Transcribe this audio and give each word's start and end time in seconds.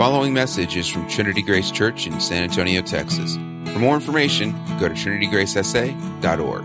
following 0.00 0.32
message 0.32 0.78
is 0.78 0.88
from 0.88 1.06
Trinity 1.10 1.42
Grace 1.42 1.70
Church 1.70 2.06
in 2.06 2.18
San 2.22 2.42
Antonio, 2.42 2.80
Texas. 2.80 3.34
For 3.34 3.78
more 3.78 3.94
information, 3.94 4.52
go 4.78 4.88
to 4.88 4.94
trinitygracesa.org. 4.94 6.64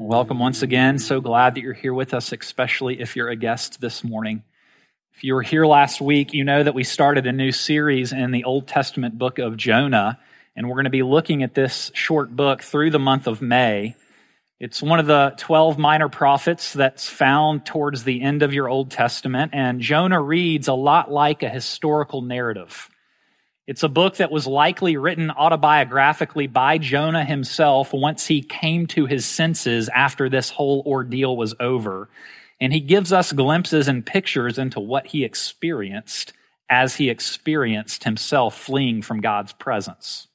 Welcome 0.00 0.38
once 0.38 0.62
again. 0.62 0.98
So 0.98 1.20
glad 1.20 1.56
that 1.56 1.60
you're 1.60 1.74
here 1.74 1.92
with 1.92 2.14
us, 2.14 2.32
especially 2.32 3.02
if 3.02 3.14
you're 3.14 3.28
a 3.28 3.36
guest 3.36 3.82
this 3.82 4.02
morning. 4.02 4.44
If 5.12 5.24
you 5.24 5.34
were 5.34 5.42
here 5.42 5.66
last 5.66 6.00
week, 6.00 6.32
you 6.32 6.42
know 6.42 6.62
that 6.62 6.74
we 6.74 6.84
started 6.84 7.26
a 7.26 7.32
new 7.32 7.52
series 7.52 8.14
in 8.14 8.30
the 8.30 8.44
Old 8.44 8.66
Testament 8.66 9.18
book 9.18 9.38
of 9.38 9.58
Jonah, 9.58 10.18
and 10.56 10.68
we're 10.70 10.76
going 10.76 10.84
to 10.84 10.90
be 10.90 11.02
looking 11.02 11.42
at 11.42 11.52
this 11.52 11.90
short 11.92 12.34
book 12.34 12.62
through 12.62 12.92
the 12.92 12.98
month 12.98 13.26
of 13.26 13.42
May. 13.42 13.94
It's 14.60 14.82
one 14.82 14.98
of 14.98 15.06
the 15.06 15.34
12 15.38 15.78
minor 15.78 16.08
prophets 16.08 16.72
that's 16.72 17.08
found 17.08 17.64
towards 17.64 18.02
the 18.02 18.22
end 18.22 18.42
of 18.42 18.52
your 18.52 18.68
Old 18.68 18.90
Testament, 18.90 19.52
and 19.54 19.80
Jonah 19.80 20.20
reads 20.20 20.66
a 20.66 20.74
lot 20.74 21.12
like 21.12 21.44
a 21.44 21.48
historical 21.48 22.22
narrative. 22.22 22.90
It's 23.68 23.82
a 23.82 23.88
book 23.88 24.16
that 24.16 24.32
was 24.32 24.46
likely 24.46 24.96
written 24.96 25.28
autobiographically 25.28 26.52
by 26.52 26.78
Jonah 26.78 27.24
himself 27.24 27.92
once 27.92 28.26
he 28.26 28.40
came 28.40 28.86
to 28.88 29.04
his 29.04 29.26
senses 29.26 29.90
after 29.90 30.28
this 30.28 30.48
whole 30.48 30.82
ordeal 30.86 31.36
was 31.36 31.54
over. 31.60 32.08
And 32.60 32.72
he 32.72 32.80
gives 32.80 33.12
us 33.12 33.32
glimpses 33.32 33.86
and 33.86 34.06
pictures 34.06 34.58
into 34.58 34.80
what 34.80 35.08
he 35.08 35.22
experienced 35.22 36.32
as 36.70 36.96
he 36.96 37.10
experienced 37.10 38.04
himself 38.04 38.58
fleeing 38.58 39.02
from 39.02 39.20
God's 39.20 39.52
presence. 39.52 40.27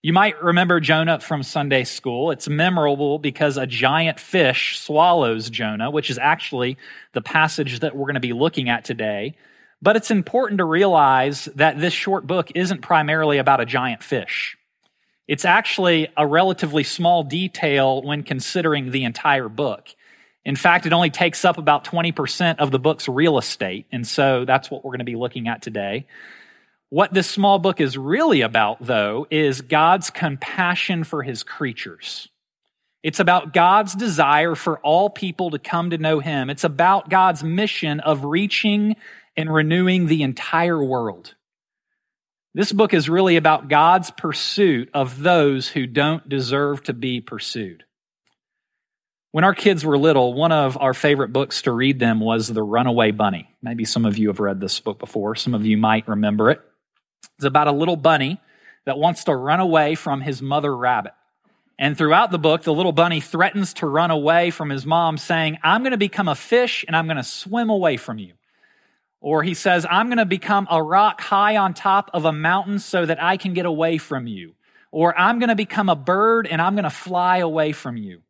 You 0.00 0.12
might 0.12 0.40
remember 0.40 0.78
Jonah 0.78 1.18
from 1.18 1.42
Sunday 1.42 1.82
school. 1.82 2.30
It's 2.30 2.48
memorable 2.48 3.18
because 3.18 3.56
a 3.56 3.66
giant 3.66 4.20
fish 4.20 4.78
swallows 4.78 5.50
Jonah, 5.50 5.90
which 5.90 6.08
is 6.08 6.18
actually 6.18 6.78
the 7.14 7.20
passage 7.20 7.80
that 7.80 7.96
we're 7.96 8.04
going 8.04 8.14
to 8.14 8.20
be 8.20 8.32
looking 8.32 8.68
at 8.68 8.84
today. 8.84 9.34
But 9.82 9.96
it's 9.96 10.12
important 10.12 10.58
to 10.58 10.64
realize 10.64 11.46
that 11.56 11.80
this 11.80 11.92
short 11.92 12.28
book 12.28 12.52
isn't 12.54 12.80
primarily 12.80 13.38
about 13.38 13.60
a 13.60 13.66
giant 13.66 14.04
fish. 14.04 14.56
It's 15.26 15.44
actually 15.44 16.08
a 16.16 16.26
relatively 16.26 16.84
small 16.84 17.24
detail 17.24 18.00
when 18.00 18.22
considering 18.22 18.92
the 18.92 19.02
entire 19.02 19.48
book. 19.48 19.88
In 20.44 20.54
fact, 20.54 20.86
it 20.86 20.92
only 20.92 21.10
takes 21.10 21.44
up 21.44 21.58
about 21.58 21.84
20% 21.84 22.60
of 22.60 22.70
the 22.70 22.78
book's 22.78 23.08
real 23.08 23.36
estate. 23.36 23.86
And 23.90 24.06
so 24.06 24.44
that's 24.44 24.70
what 24.70 24.84
we're 24.84 24.92
going 24.92 25.00
to 25.00 25.04
be 25.04 25.16
looking 25.16 25.48
at 25.48 25.60
today. 25.60 26.06
What 26.90 27.12
this 27.12 27.28
small 27.28 27.58
book 27.58 27.80
is 27.80 27.98
really 27.98 28.40
about, 28.40 28.78
though, 28.80 29.26
is 29.30 29.60
God's 29.60 30.08
compassion 30.08 31.04
for 31.04 31.22
his 31.22 31.42
creatures. 31.42 32.28
It's 33.02 33.20
about 33.20 33.52
God's 33.52 33.94
desire 33.94 34.54
for 34.54 34.78
all 34.78 35.10
people 35.10 35.50
to 35.50 35.58
come 35.58 35.90
to 35.90 35.98
know 35.98 36.18
him. 36.18 36.48
It's 36.48 36.64
about 36.64 37.10
God's 37.10 37.44
mission 37.44 38.00
of 38.00 38.24
reaching 38.24 38.96
and 39.36 39.52
renewing 39.52 40.06
the 40.06 40.22
entire 40.22 40.82
world. 40.82 41.34
This 42.54 42.72
book 42.72 42.94
is 42.94 43.08
really 43.08 43.36
about 43.36 43.68
God's 43.68 44.10
pursuit 44.10 44.88
of 44.94 45.22
those 45.22 45.68
who 45.68 45.86
don't 45.86 46.26
deserve 46.28 46.82
to 46.84 46.94
be 46.94 47.20
pursued. 47.20 47.84
When 49.30 49.44
our 49.44 49.54
kids 49.54 49.84
were 49.84 49.98
little, 49.98 50.32
one 50.32 50.52
of 50.52 50.78
our 50.80 50.94
favorite 50.94 51.34
books 51.34 51.62
to 51.62 51.72
read 51.72 51.98
them 51.98 52.18
was 52.18 52.48
The 52.48 52.62
Runaway 52.62 53.10
Bunny. 53.10 53.54
Maybe 53.62 53.84
some 53.84 54.06
of 54.06 54.16
you 54.16 54.28
have 54.28 54.40
read 54.40 54.58
this 54.58 54.80
book 54.80 54.98
before. 54.98 55.36
Some 55.36 55.52
of 55.52 55.66
you 55.66 55.76
might 55.76 56.08
remember 56.08 56.50
it. 56.50 56.62
It's 57.36 57.44
about 57.44 57.68
a 57.68 57.72
little 57.72 57.96
bunny 57.96 58.40
that 58.84 58.98
wants 58.98 59.24
to 59.24 59.36
run 59.36 59.60
away 59.60 59.94
from 59.94 60.20
his 60.20 60.42
mother 60.42 60.74
rabbit. 60.76 61.12
And 61.78 61.96
throughout 61.96 62.32
the 62.32 62.38
book, 62.38 62.62
the 62.62 62.74
little 62.74 62.92
bunny 62.92 63.20
threatens 63.20 63.74
to 63.74 63.86
run 63.86 64.10
away 64.10 64.50
from 64.50 64.70
his 64.70 64.84
mom, 64.84 65.16
saying, 65.16 65.58
I'm 65.62 65.82
going 65.82 65.92
to 65.92 65.98
become 65.98 66.26
a 66.26 66.34
fish 66.34 66.84
and 66.86 66.96
I'm 66.96 67.06
going 67.06 67.18
to 67.18 67.22
swim 67.22 67.70
away 67.70 67.96
from 67.96 68.18
you. 68.18 68.34
Or 69.20 69.42
he 69.42 69.54
says, 69.54 69.86
I'm 69.88 70.06
going 70.06 70.18
to 70.18 70.24
become 70.24 70.66
a 70.70 70.82
rock 70.82 71.20
high 71.20 71.56
on 71.56 71.74
top 71.74 72.10
of 72.12 72.24
a 72.24 72.32
mountain 72.32 72.78
so 72.78 73.06
that 73.06 73.22
I 73.22 73.36
can 73.36 73.52
get 73.52 73.66
away 73.66 73.98
from 73.98 74.26
you. 74.26 74.54
Or 74.90 75.16
I'm 75.18 75.38
going 75.38 75.50
to 75.50 75.54
become 75.54 75.88
a 75.88 75.96
bird 75.96 76.46
and 76.46 76.62
I'm 76.62 76.74
going 76.74 76.84
to 76.84 76.90
fly 76.90 77.38
away 77.38 77.72
from 77.72 77.96
you. 77.96 78.22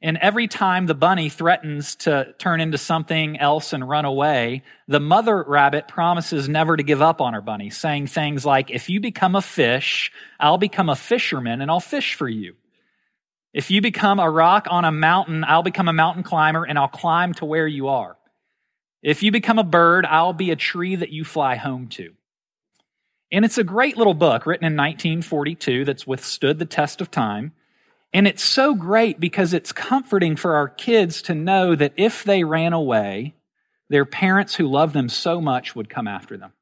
And 0.00 0.16
every 0.18 0.46
time 0.46 0.86
the 0.86 0.94
bunny 0.94 1.28
threatens 1.28 1.96
to 1.96 2.32
turn 2.38 2.60
into 2.60 2.78
something 2.78 3.38
else 3.38 3.72
and 3.72 3.88
run 3.88 4.04
away, 4.04 4.62
the 4.86 5.00
mother 5.00 5.42
rabbit 5.42 5.88
promises 5.88 6.48
never 6.48 6.76
to 6.76 6.84
give 6.84 7.02
up 7.02 7.20
on 7.20 7.34
her 7.34 7.40
bunny, 7.40 7.70
saying 7.70 8.06
things 8.06 8.46
like, 8.46 8.70
If 8.70 8.88
you 8.88 9.00
become 9.00 9.34
a 9.34 9.42
fish, 9.42 10.12
I'll 10.38 10.58
become 10.58 10.88
a 10.88 10.94
fisherman 10.94 11.60
and 11.60 11.70
I'll 11.70 11.80
fish 11.80 12.14
for 12.14 12.28
you. 12.28 12.54
If 13.52 13.72
you 13.72 13.80
become 13.80 14.20
a 14.20 14.30
rock 14.30 14.68
on 14.70 14.84
a 14.84 14.92
mountain, 14.92 15.42
I'll 15.42 15.64
become 15.64 15.88
a 15.88 15.92
mountain 15.92 16.22
climber 16.22 16.64
and 16.64 16.78
I'll 16.78 16.86
climb 16.86 17.34
to 17.34 17.44
where 17.44 17.66
you 17.66 17.88
are. 17.88 18.16
If 19.02 19.24
you 19.24 19.32
become 19.32 19.58
a 19.58 19.64
bird, 19.64 20.06
I'll 20.06 20.32
be 20.32 20.52
a 20.52 20.56
tree 20.56 20.94
that 20.94 21.10
you 21.10 21.24
fly 21.24 21.56
home 21.56 21.88
to. 21.88 22.12
And 23.32 23.44
it's 23.44 23.58
a 23.58 23.64
great 23.64 23.96
little 23.96 24.14
book 24.14 24.46
written 24.46 24.66
in 24.66 24.76
1942 24.76 25.84
that's 25.84 26.06
withstood 26.06 26.58
the 26.58 26.66
test 26.66 27.00
of 27.00 27.10
time. 27.10 27.52
And 28.12 28.26
it's 28.26 28.42
so 28.42 28.74
great 28.74 29.20
because 29.20 29.52
it's 29.52 29.72
comforting 29.72 30.36
for 30.36 30.54
our 30.54 30.68
kids 30.68 31.22
to 31.22 31.34
know 31.34 31.74
that 31.74 31.92
if 31.96 32.24
they 32.24 32.44
ran 32.44 32.72
away, 32.72 33.34
their 33.90 34.04
parents 34.04 34.54
who 34.54 34.66
love 34.66 34.92
them 34.92 35.08
so 35.08 35.40
much 35.40 35.76
would 35.76 35.90
come 35.90 36.08
after 36.08 36.36
them. 36.36 36.52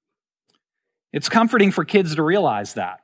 It's 1.12 1.28
comforting 1.28 1.70
for 1.70 1.84
kids 1.84 2.16
to 2.16 2.22
realize 2.22 2.74
that. 2.74 3.00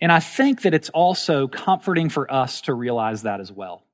And 0.00 0.10
I 0.10 0.20
think 0.20 0.62
that 0.62 0.74
it's 0.74 0.90
also 0.90 1.46
comforting 1.46 2.08
for 2.08 2.30
us 2.32 2.62
to 2.62 2.74
realize 2.74 3.22
that 3.22 3.40
as 3.40 3.52
well. 3.52 3.84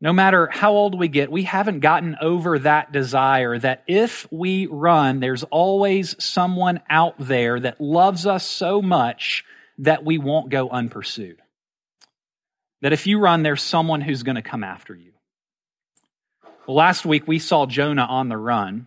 No 0.00 0.12
matter 0.12 0.48
how 0.50 0.72
old 0.72 0.98
we 0.98 1.08
get, 1.08 1.30
we 1.30 1.42
haven't 1.42 1.80
gotten 1.80 2.16
over 2.22 2.58
that 2.60 2.90
desire 2.90 3.58
that 3.58 3.84
if 3.86 4.26
we 4.32 4.66
run, 4.66 5.20
there's 5.20 5.44
always 5.44 6.16
someone 6.22 6.80
out 6.88 7.16
there 7.18 7.60
that 7.60 7.80
loves 7.80 8.26
us 8.26 8.46
so 8.46 8.80
much 8.80 9.44
that 9.78 10.04
we 10.04 10.16
won't 10.16 10.48
go 10.48 10.70
unpursued. 10.70 11.38
That 12.82 12.92
if 12.92 13.06
you 13.06 13.18
run, 13.18 13.42
there's 13.42 13.62
someone 13.62 14.00
who's 14.00 14.22
going 14.22 14.36
to 14.36 14.42
come 14.42 14.64
after 14.64 14.94
you. 14.94 15.12
Well, 16.66 16.76
last 16.76 17.04
week 17.04 17.26
we 17.26 17.38
saw 17.38 17.66
Jonah 17.66 18.06
on 18.08 18.28
the 18.28 18.36
run. 18.36 18.86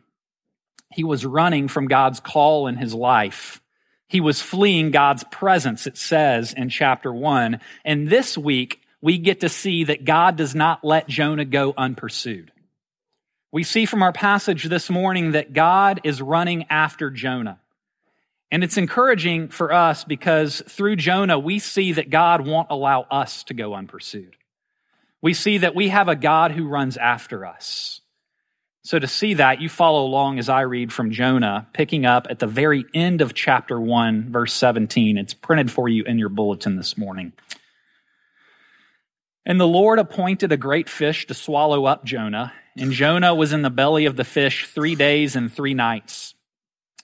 He 0.91 1.03
was 1.03 1.25
running 1.25 1.67
from 1.67 1.87
God's 1.87 2.19
call 2.19 2.67
in 2.67 2.77
his 2.77 2.93
life. 2.93 3.61
He 4.07 4.21
was 4.21 4.41
fleeing 4.41 4.91
God's 4.91 5.23
presence, 5.25 5.87
it 5.87 5.97
says 5.97 6.53
in 6.53 6.69
chapter 6.69 7.11
one. 7.13 7.59
And 7.83 8.07
this 8.07 8.37
week, 8.37 8.79
we 9.01 9.17
get 9.17 9.41
to 9.41 9.49
see 9.49 9.83
that 9.85 10.05
God 10.05 10.35
does 10.37 10.55
not 10.55 10.83
let 10.83 11.07
Jonah 11.07 11.45
go 11.45 11.73
unpursued. 11.75 12.51
We 13.51 13.63
see 13.63 13.85
from 13.85 14.01
our 14.01 14.13
passage 14.13 14.63
this 14.63 14.89
morning 14.89 15.31
that 15.31 15.53
God 15.53 16.01
is 16.03 16.21
running 16.21 16.65
after 16.69 17.09
Jonah. 17.09 17.59
And 18.53 18.63
it's 18.63 18.77
encouraging 18.77 19.47
for 19.47 19.73
us 19.73 20.03
because 20.03 20.61
through 20.67 20.97
Jonah, 20.97 21.39
we 21.39 21.57
see 21.57 21.93
that 21.93 22.11
God 22.11 22.45
won't 22.45 22.67
allow 22.69 23.01
us 23.09 23.43
to 23.45 23.55
go 23.55 23.73
unpursued. 23.73 24.35
We 25.23 25.33
see 25.33 25.57
that 25.57 25.73
we 25.73 25.87
have 25.87 26.07
a 26.07 26.15
God 26.15 26.51
who 26.51 26.67
runs 26.67 26.95
after 26.95 27.47
us. 27.47 28.01
So 28.83 28.99
to 28.99 29.07
see 29.07 29.33
that, 29.33 29.59
you 29.59 29.69
follow 29.69 30.05
along 30.05 30.37
as 30.37 30.49
I 30.49 30.61
read 30.61 30.93
from 30.93 31.09
Jonah, 31.09 31.67
picking 31.73 32.05
up 32.05 32.27
at 32.29 32.37
the 32.37 32.45
very 32.45 32.85
end 32.93 33.21
of 33.21 33.33
chapter 33.33 33.81
1, 33.81 34.31
verse 34.31 34.53
17. 34.53 35.17
It's 35.17 35.33
printed 35.33 35.71
for 35.71 35.89
you 35.89 36.03
in 36.03 36.19
your 36.19 36.29
bulletin 36.29 36.75
this 36.75 36.95
morning. 36.95 37.33
And 39.47 39.59
the 39.59 39.67
Lord 39.67 39.97
appointed 39.97 40.51
a 40.51 40.57
great 40.57 40.89
fish 40.89 41.25
to 41.25 41.33
swallow 41.33 41.85
up 41.85 42.05
Jonah, 42.05 42.53
and 42.77 42.91
Jonah 42.91 43.33
was 43.33 43.51
in 43.51 43.63
the 43.63 43.71
belly 43.71 44.05
of 44.05 44.15
the 44.15 44.23
fish 44.23 44.67
three 44.67 44.93
days 44.93 45.35
and 45.35 45.51
three 45.51 45.73
nights. 45.73 46.35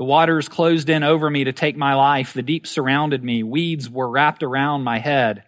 The 0.00 0.04
waters 0.04 0.48
closed 0.48 0.88
in 0.88 1.02
over 1.02 1.28
me 1.28 1.44
to 1.44 1.52
take 1.52 1.76
my 1.76 1.92
life. 1.92 2.32
The 2.32 2.40
deep 2.40 2.66
surrounded 2.66 3.22
me. 3.22 3.42
Weeds 3.42 3.90
were 3.90 4.08
wrapped 4.08 4.42
around 4.42 4.82
my 4.82 4.98
head. 4.98 5.42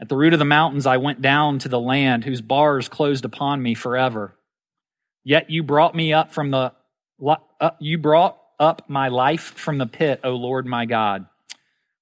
At 0.00 0.08
the 0.08 0.16
root 0.16 0.32
of 0.32 0.40
the 0.40 0.44
mountains, 0.44 0.86
I 0.86 0.96
went 0.96 1.22
down 1.22 1.60
to 1.60 1.68
the 1.68 1.78
land 1.78 2.24
whose 2.24 2.40
bars 2.40 2.88
closed 2.88 3.24
upon 3.24 3.62
me 3.62 3.74
forever. 3.74 4.36
Yet 5.22 5.50
you 5.50 5.62
brought 5.62 5.94
me 5.94 6.12
up 6.12 6.32
from 6.32 6.50
the, 6.50 6.72
uh, 7.24 7.70
you 7.78 7.96
brought 7.96 8.36
up 8.58 8.90
my 8.90 9.06
life 9.06 9.54
from 9.54 9.78
the 9.78 9.86
pit, 9.86 10.18
O 10.24 10.30
Lord 10.32 10.66
my 10.66 10.84
God. 10.84 11.26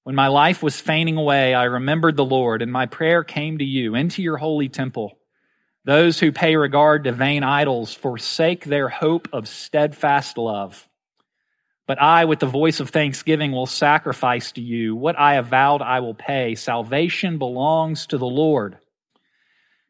When 0.05 0.15
my 0.15 0.29
life 0.29 0.63
was 0.63 0.81
fainting 0.81 1.17
away, 1.17 1.53
I 1.53 1.65
remembered 1.65 2.17
the 2.17 2.25
Lord, 2.25 2.63
and 2.63 2.71
my 2.71 2.87
prayer 2.87 3.23
came 3.23 3.59
to 3.59 3.63
you 3.63 3.93
into 3.93 4.23
your 4.23 4.37
holy 4.37 4.69
temple. 4.69 5.19
Those 5.83 6.19
who 6.19 6.31
pay 6.31 6.55
regard 6.55 7.03
to 7.03 7.11
vain 7.11 7.43
idols 7.43 7.93
forsake 7.93 8.65
their 8.65 8.89
hope 8.89 9.27
of 9.31 9.47
steadfast 9.47 10.39
love. 10.39 10.89
But 11.87 12.01
I, 12.01 12.25
with 12.25 12.39
the 12.39 12.47
voice 12.47 12.79
of 12.79 12.89
thanksgiving, 12.89 13.51
will 13.51 13.67
sacrifice 13.67 14.51
to 14.53 14.61
you. 14.61 14.95
What 14.95 15.17
I 15.17 15.35
have 15.35 15.47
vowed, 15.47 15.81
I 15.81 15.99
will 15.99 16.15
pay. 16.15 16.55
Salvation 16.55 17.37
belongs 17.37 18.07
to 18.07 18.17
the 18.17 18.25
Lord. 18.25 18.79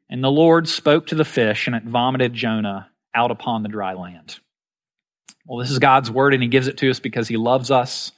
And 0.10 0.24
the 0.24 0.32
Lord 0.32 0.68
spoke 0.68 1.08
to 1.08 1.16
the 1.16 1.26
fish, 1.26 1.68
and 1.68 1.76
it 1.76 1.84
vomited 1.84 2.34
Jonah 2.34 2.90
out 3.14 3.32
upon 3.32 3.64
the 3.64 3.70
dry 3.70 3.94
land. 3.94 4.40
Well, 5.46 5.60
this 5.60 5.72
is 5.72 5.80
God's 5.80 6.12
word, 6.12 6.34
and 6.34 6.44
He 6.44 6.50
gives 6.50 6.68
it 6.68 6.78
to 6.78 6.90
us 6.90 7.00
because 7.00 7.28
He 7.28 7.38
loves 7.38 7.72
us 7.72 8.12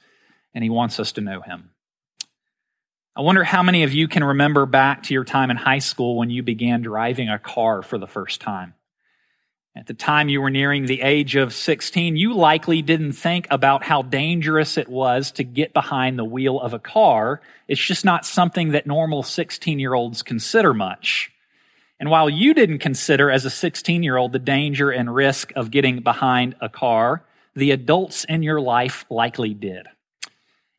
and 0.54 0.64
He 0.64 0.70
wants 0.70 0.98
us 0.98 1.12
to 1.12 1.20
know 1.20 1.40
Him. 1.40 1.70
I 3.14 3.20
wonder 3.20 3.44
how 3.44 3.62
many 3.62 3.82
of 3.82 3.92
you 3.92 4.08
can 4.08 4.24
remember 4.24 4.64
back 4.64 5.04
to 5.04 5.14
your 5.14 5.24
time 5.24 5.50
in 5.50 5.56
high 5.56 5.80
school 5.80 6.16
when 6.16 6.30
you 6.30 6.42
began 6.42 6.82
driving 6.82 7.28
a 7.28 7.38
car 7.38 7.82
for 7.82 7.98
the 7.98 8.06
first 8.06 8.40
time. 8.40 8.74
At 9.78 9.86
the 9.86 9.94
time 9.94 10.28
you 10.28 10.40
were 10.40 10.50
nearing 10.50 10.86
the 10.86 11.02
age 11.02 11.36
of 11.36 11.54
16, 11.54 12.16
you 12.16 12.34
likely 12.34 12.82
didn't 12.82 13.12
think 13.12 13.46
about 13.48 13.84
how 13.84 14.02
dangerous 14.02 14.76
it 14.76 14.88
was 14.88 15.30
to 15.32 15.44
get 15.44 15.72
behind 15.72 16.18
the 16.18 16.24
wheel 16.24 16.58
of 16.58 16.74
a 16.74 16.80
car. 16.80 17.40
It's 17.68 17.80
just 17.80 18.04
not 18.04 18.26
something 18.26 18.72
that 18.72 18.88
normal 18.88 19.22
16 19.22 19.78
year 19.78 19.94
olds 19.94 20.24
consider 20.24 20.74
much. 20.74 21.30
And 22.00 22.10
while 22.10 22.28
you 22.28 22.54
didn't 22.54 22.80
consider 22.80 23.30
as 23.30 23.44
a 23.44 23.50
16 23.50 24.02
year 24.02 24.16
old 24.16 24.32
the 24.32 24.40
danger 24.40 24.90
and 24.90 25.14
risk 25.14 25.52
of 25.54 25.70
getting 25.70 26.00
behind 26.00 26.56
a 26.60 26.68
car, 26.68 27.22
the 27.54 27.70
adults 27.70 28.24
in 28.24 28.42
your 28.42 28.60
life 28.60 29.04
likely 29.08 29.54
did. 29.54 29.86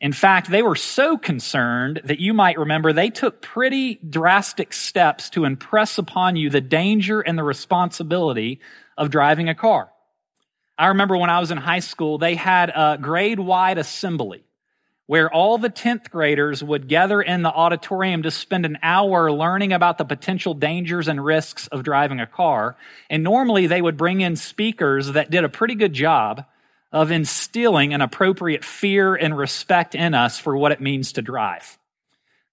In 0.01 0.13
fact, 0.13 0.49
they 0.49 0.61
were 0.61 0.77
so 0.77 1.17
concerned 1.17 2.01
that 2.05 2.21
you 2.21 2.33
might 2.33 2.57
remember 2.57 2.93
they 2.93 3.09
took 3.09 3.41
pretty 3.41 3.95
drastic 3.95 4.71
steps 4.71 5.29
to 5.31 5.43
impress 5.43 5.97
upon 5.97 6.37
you 6.37 6.49
the 6.49 6.61
danger 6.61 7.19
and 7.19 7.37
the 7.37 7.43
responsibility 7.43 8.61
of 8.97 9.09
driving 9.09 9.49
a 9.49 9.55
car. 9.55 9.89
I 10.77 10.87
remember 10.87 11.17
when 11.17 11.29
I 11.29 11.39
was 11.39 11.51
in 11.51 11.57
high 11.57 11.79
school, 11.79 12.17
they 12.17 12.35
had 12.35 12.69
a 12.69 12.97
grade 12.99 13.39
wide 13.39 13.77
assembly 13.77 14.45
where 15.07 15.33
all 15.33 15.57
the 15.57 15.71
10th 15.71 16.09
graders 16.11 16.63
would 16.63 16.87
gather 16.87 17.19
in 17.19 17.41
the 17.41 17.51
auditorium 17.51 18.23
to 18.23 18.31
spend 18.31 18.63
an 18.65 18.77
hour 18.83 19.31
learning 19.31 19.73
about 19.73 19.97
the 19.97 20.05
potential 20.05 20.53
dangers 20.53 21.07
and 21.07 21.25
risks 21.25 21.67
of 21.67 21.83
driving 21.83 22.19
a 22.19 22.27
car. 22.27 22.77
And 23.09 23.23
normally 23.23 23.65
they 23.65 23.81
would 23.81 23.97
bring 23.97 24.21
in 24.21 24.35
speakers 24.35 25.13
that 25.13 25.31
did 25.31 25.43
a 25.43 25.49
pretty 25.49 25.73
good 25.75 25.93
job 25.93 26.45
of 26.91 27.11
instilling 27.11 27.93
an 27.93 28.01
appropriate 28.01 28.65
fear 28.65 29.15
and 29.15 29.37
respect 29.37 29.95
in 29.95 30.13
us 30.13 30.39
for 30.39 30.57
what 30.57 30.71
it 30.71 30.81
means 30.81 31.13
to 31.13 31.21
drive. 31.21 31.77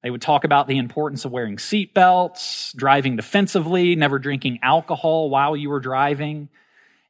They 0.03 0.11
would 0.11 0.23
talk 0.23 0.45
about 0.45 0.69
the 0.69 0.79
importance 0.79 1.25
of 1.25 1.33
wearing 1.33 1.57
seatbelts, 1.57 2.77
driving 2.77 3.17
defensively, 3.17 3.97
never 3.97 4.19
drinking 4.19 4.61
alcohol 4.63 5.31
while 5.31 5.57
you 5.57 5.71
were 5.71 5.81
driving, 5.81 6.49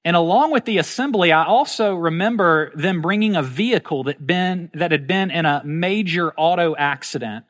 and 0.07 0.15
along 0.15 0.53
with 0.53 0.67
the 0.67 0.79
assembly, 0.79 1.33
I 1.33 1.45
also 1.45 1.97
remember 1.97 2.71
them 2.77 3.03
bringing 3.03 3.35
a 3.35 3.43
vehicle 3.43 4.05
that 4.05 4.25
been, 4.25 4.71
that 4.73 4.93
had 4.93 5.09
been 5.09 5.33
in 5.33 5.47
a 5.47 5.63
major 5.65 6.33
auto 6.37 6.77
accident. 6.77 7.45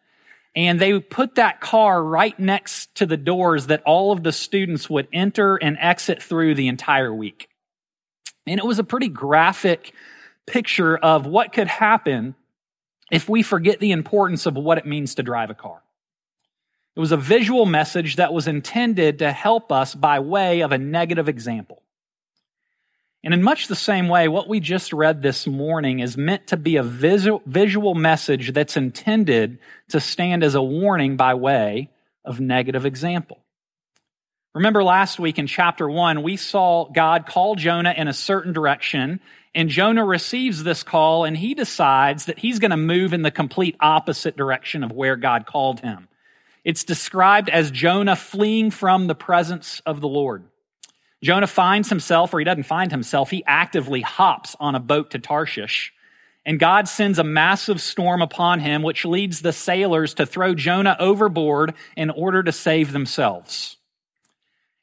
And 0.54 0.80
they 0.80 0.98
put 0.98 1.34
that 1.34 1.60
car 1.60 2.02
right 2.02 2.38
next 2.40 2.94
to 2.94 3.04
the 3.04 3.18
doors 3.18 3.66
that 3.66 3.82
all 3.82 4.10
of 4.10 4.22
the 4.22 4.32
students 4.32 4.88
would 4.88 5.06
enter 5.12 5.56
and 5.56 5.76
exit 5.78 6.22
through 6.22 6.54
the 6.54 6.68
entire 6.68 7.12
week. 7.12 7.50
And 8.46 8.58
it 8.58 8.64
was 8.64 8.78
a 8.78 8.84
pretty 8.84 9.08
graphic 9.08 9.92
picture 10.46 10.96
of 10.96 11.26
what 11.26 11.52
could 11.52 11.68
happen 11.68 12.34
if 13.10 13.28
we 13.28 13.42
forget 13.42 13.80
the 13.80 13.92
importance 13.92 14.46
of 14.46 14.54
what 14.54 14.78
it 14.78 14.86
means 14.86 15.14
to 15.16 15.22
drive 15.22 15.50
a 15.50 15.54
car. 15.54 15.82
It 16.94 17.00
was 17.00 17.12
a 17.12 17.16
visual 17.16 17.66
message 17.66 18.16
that 18.16 18.32
was 18.32 18.48
intended 18.48 19.18
to 19.18 19.32
help 19.32 19.70
us 19.70 19.94
by 19.94 20.20
way 20.20 20.60
of 20.60 20.72
a 20.72 20.78
negative 20.78 21.28
example. 21.28 21.82
And 23.22 23.34
in 23.34 23.42
much 23.42 23.66
the 23.66 23.74
same 23.74 24.08
way, 24.08 24.28
what 24.28 24.48
we 24.48 24.60
just 24.60 24.92
read 24.92 25.20
this 25.20 25.46
morning 25.46 25.98
is 25.98 26.16
meant 26.16 26.46
to 26.46 26.56
be 26.56 26.76
a 26.76 26.82
visual, 26.82 27.94
message 27.94 28.52
that's 28.52 28.76
intended 28.76 29.58
to 29.88 29.98
stand 29.98 30.44
as 30.44 30.54
a 30.54 30.62
warning 30.62 31.16
by 31.16 31.34
way 31.34 31.90
of 32.24 32.40
negative 32.40 32.86
example. 32.86 33.40
Remember 34.56 34.82
last 34.82 35.20
week 35.20 35.38
in 35.38 35.46
chapter 35.46 35.86
one, 35.86 36.22
we 36.22 36.38
saw 36.38 36.86
God 36.86 37.26
call 37.26 37.56
Jonah 37.56 37.92
in 37.94 38.08
a 38.08 38.14
certain 38.14 38.54
direction, 38.54 39.20
and 39.54 39.68
Jonah 39.68 40.02
receives 40.02 40.64
this 40.64 40.82
call 40.82 41.26
and 41.26 41.36
he 41.36 41.52
decides 41.52 42.24
that 42.24 42.38
he's 42.38 42.58
going 42.58 42.70
to 42.70 42.78
move 42.78 43.12
in 43.12 43.20
the 43.20 43.30
complete 43.30 43.76
opposite 43.80 44.34
direction 44.34 44.82
of 44.82 44.92
where 44.92 45.16
God 45.16 45.44
called 45.44 45.80
him. 45.80 46.08
It's 46.64 46.84
described 46.84 47.50
as 47.50 47.70
Jonah 47.70 48.16
fleeing 48.16 48.70
from 48.70 49.08
the 49.08 49.14
presence 49.14 49.82
of 49.84 50.00
the 50.00 50.08
Lord. 50.08 50.44
Jonah 51.22 51.46
finds 51.46 51.90
himself, 51.90 52.32
or 52.32 52.38
he 52.38 52.46
doesn't 52.46 52.62
find 52.62 52.90
himself, 52.90 53.28
he 53.28 53.44
actively 53.46 54.00
hops 54.00 54.56
on 54.58 54.74
a 54.74 54.80
boat 54.80 55.10
to 55.10 55.18
Tarshish. 55.18 55.92
And 56.46 56.58
God 56.58 56.88
sends 56.88 57.18
a 57.18 57.24
massive 57.24 57.82
storm 57.82 58.22
upon 58.22 58.60
him, 58.60 58.82
which 58.82 59.04
leads 59.04 59.42
the 59.42 59.52
sailors 59.52 60.14
to 60.14 60.24
throw 60.24 60.54
Jonah 60.54 60.96
overboard 60.98 61.74
in 61.94 62.08
order 62.08 62.42
to 62.42 62.52
save 62.52 62.92
themselves. 62.92 63.76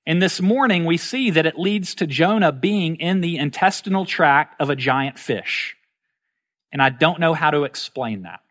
And 0.05 0.21
this 0.21 0.41
morning, 0.41 0.83
we 0.85 0.97
see 0.97 1.29
that 1.29 1.45
it 1.45 1.57
leads 1.57 1.95
to 1.95 2.07
Jonah 2.07 2.51
being 2.51 2.97
in 2.97 3.21
the 3.21 3.37
intestinal 3.37 4.05
tract 4.05 4.59
of 4.59 4.69
a 4.69 4.75
giant 4.75 5.17
fish. 5.17 5.77
And 6.71 6.81
I 6.81 6.89
don't 6.89 7.19
know 7.19 7.33
how 7.33 7.51
to 7.51 7.63
explain 7.63 8.23
that. 8.23 8.41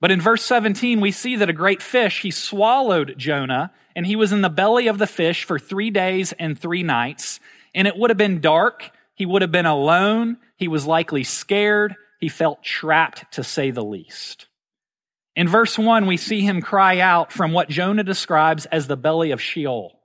But 0.00 0.10
in 0.10 0.20
verse 0.20 0.44
17, 0.44 1.00
we 1.00 1.10
see 1.10 1.36
that 1.36 1.48
a 1.48 1.54
great 1.54 1.82
fish, 1.82 2.20
he 2.20 2.30
swallowed 2.30 3.14
Jonah, 3.16 3.72
and 3.96 4.06
he 4.06 4.16
was 4.16 4.32
in 4.32 4.42
the 4.42 4.50
belly 4.50 4.86
of 4.86 4.98
the 4.98 5.06
fish 5.06 5.44
for 5.44 5.58
three 5.58 5.90
days 5.90 6.32
and 6.32 6.58
three 6.58 6.82
nights. 6.82 7.40
And 7.74 7.88
it 7.88 7.96
would 7.96 8.10
have 8.10 8.18
been 8.18 8.40
dark. 8.40 8.90
He 9.14 9.26
would 9.26 9.42
have 9.42 9.50
been 9.50 9.66
alone. 9.66 10.36
He 10.56 10.68
was 10.68 10.86
likely 10.86 11.24
scared. 11.24 11.96
He 12.20 12.28
felt 12.28 12.62
trapped, 12.62 13.32
to 13.32 13.44
say 13.44 13.70
the 13.70 13.84
least. 13.84 14.46
In 15.34 15.48
verse 15.48 15.78
1, 15.78 16.06
we 16.06 16.16
see 16.16 16.42
him 16.42 16.60
cry 16.60 16.98
out 16.98 17.32
from 17.32 17.52
what 17.52 17.68
Jonah 17.68 18.04
describes 18.04 18.66
as 18.66 18.86
the 18.86 18.96
belly 18.96 19.30
of 19.30 19.40
Sheol. 19.40 19.97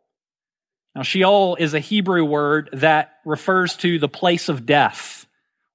Now, 0.96 1.02
Sheol 1.02 1.56
is 1.56 1.74
a 1.74 1.80
Hebrew 1.80 2.24
word 2.24 2.70
that 2.74 3.14
refers 3.26 3.76
to 3.78 3.98
the 3.98 4.08
place 4.08 4.48
of 4.48 4.66
death 4.66 5.26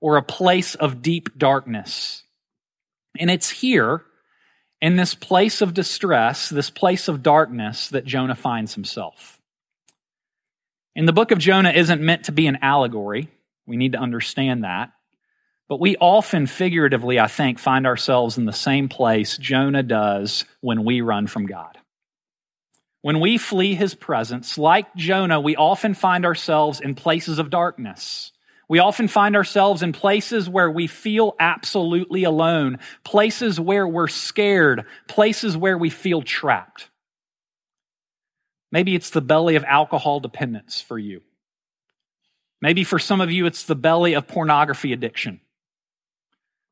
or 0.00 0.16
a 0.16 0.22
place 0.22 0.74
of 0.76 1.02
deep 1.02 1.36
darkness. 1.36 2.22
And 3.18 3.30
it's 3.30 3.50
here 3.50 4.04
in 4.80 4.96
this 4.96 5.14
place 5.14 5.60
of 5.60 5.74
distress, 5.74 6.48
this 6.48 6.70
place 6.70 7.08
of 7.08 7.22
darkness 7.22 7.88
that 7.88 8.04
Jonah 8.04 8.36
finds 8.36 8.74
himself. 8.74 9.40
And 10.94 11.06
the 11.06 11.12
book 11.12 11.32
of 11.32 11.38
Jonah 11.38 11.70
isn't 11.70 12.00
meant 12.00 12.24
to 12.24 12.32
be 12.32 12.46
an 12.46 12.58
allegory. 12.62 13.28
We 13.66 13.76
need 13.76 13.92
to 13.92 13.98
understand 13.98 14.64
that. 14.64 14.92
But 15.68 15.80
we 15.80 15.96
often, 15.96 16.46
figuratively, 16.46 17.20
I 17.20 17.26
think, 17.26 17.58
find 17.58 17.86
ourselves 17.86 18.38
in 18.38 18.46
the 18.46 18.52
same 18.52 18.88
place 18.88 19.36
Jonah 19.36 19.82
does 19.82 20.44
when 20.60 20.84
we 20.84 21.00
run 21.00 21.26
from 21.26 21.46
God. 21.46 21.76
When 23.08 23.20
we 23.20 23.38
flee 23.38 23.74
his 23.74 23.94
presence, 23.94 24.58
like 24.58 24.94
Jonah, 24.94 25.40
we 25.40 25.56
often 25.56 25.94
find 25.94 26.26
ourselves 26.26 26.78
in 26.78 26.94
places 26.94 27.38
of 27.38 27.48
darkness. 27.48 28.32
We 28.68 28.80
often 28.80 29.08
find 29.08 29.34
ourselves 29.34 29.82
in 29.82 29.94
places 29.94 30.46
where 30.46 30.70
we 30.70 30.88
feel 30.88 31.34
absolutely 31.40 32.24
alone, 32.24 32.80
places 33.04 33.58
where 33.58 33.88
we're 33.88 34.08
scared, 34.08 34.84
places 35.06 35.56
where 35.56 35.78
we 35.78 35.88
feel 35.88 36.20
trapped. 36.20 36.90
Maybe 38.70 38.94
it's 38.94 39.08
the 39.08 39.22
belly 39.22 39.56
of 39.56 39.64
alcohol 39.64 40.20
dependence 40.20 40.82
for 40.82 40.98
you. 40.98 41.22
Maybe 42.60 42.84
for 42.84 42.98
some 42.98 43.22
of 43.22 43.30
you, 43.30 43.46
it's 43.46 43.64
the 43.64 43.74
belly 43.74 44.16
of 44.16 44.28
pornography 44.28 44.92
addiction. 44.92 45.40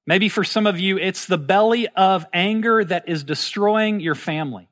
Maybe 0.07 0.29
for 0.29 0.45
some 0.45 0.67
of 0.67 0.79
you, 0.79 0.99
it's 0.99 1.25
the 1.25 1.39
belly 1.39 1.89
of 1.97 2.27
anger 2.35 2.85
that 2.85 3.09
is 3.09 3.25
destroying 3.25 4.01
your 4.01 4.15
family. 4.15 4.69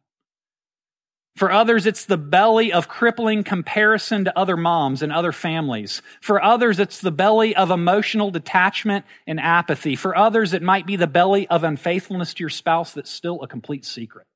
For 1.37 1.51
others, 1.51 1.85
it's 1.85 2.05
the 2.05 2.17
belly 2.17 2.73
of 2.73 2.87
crippling 2.87 3.43
comparison 3.43 4.25
to 4.25 4.39
other 4.39 4.57
moms 4.57 5.03
and 5.03 5.13
other 5.13 5.33
families. 5.33 6.01
For 6.21 6.41
others, 6.41 6.79
it's 6.79 7.01
the 7.01 7.11
belly 7.11 7.57
of 7.57 7.73
emotional 7.73 8.31
detachment 8.31 9.05
and 9.27 9.41
apathy. 9.41 9.97
For 9.97 10.17
others, 10.17 10.53
it 10.53 10.63
might 10.63 10.87
be 10.87 10.95
the 10.95 11.09
belly 11.09 11.49
of 11.49 11.65
unfaithfulness 11.65 12.35
to 12.35 12.43
your 12.45 12.51
spouse 12.51 12.93
that's 12.93 13.11
still 13.11 13.43
a 13.43 13.49
complete 13.49 13.85
secret. 13.85 14.27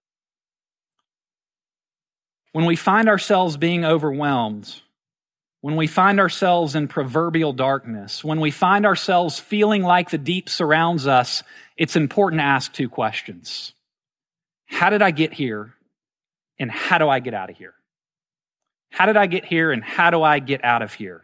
When 2.52 2.64
we 2.64 2.74
find 2.74 3.08
ourselves 3.08 3.56
being 3.56 3.84
overwhelmed, 3.84 4.80
when 5.60 5.76
we 5.76 5.86
find 5.86 6.18
ourselves 6.18 6.74
in 6.74 6.88
proverbial 6.88 7.52
darkness, 7.52 8.24
when 8.24 8.40
we 8.40 8.50
find 8.50 8.84
ourselves 8.84 9.38
feeling 9.38 9.84
like 9.84 10.10
the 10.10 10.18
deep 10.18 10.48
surrounds 10.48 11.06
us, 11.06 11.44
it's 11.76 11.94
important 11.94 12.40
to 12.40 12.44
ask 12.44 12.72
two 12.72 12.88
questions. 12.88 13.72
How 14.66 14.90
did 14.90 15.02
I 15.02 15.12
get 15.12 15.32
here? 15.32 15.74
And 16.58 16.70
how 16.70 16.98
do 16.98 17.08
I 17.08 17.20
get 17.20 17.34
out 17.34 17.50
of 17.50 17.56
here? 17.56 17.74
How 18.90 19.06
did 19.06 19.16
I 19.16 19.26
get 19.26 19.44
here 19.44 19.70
and 19.70 19.82
how 19.82 20.10
do 20.10 20.22
I 20.22 20.38
get 20.38 20.64
out 20.64 20.82
of 20.82 20.94
here? 20.94 21.22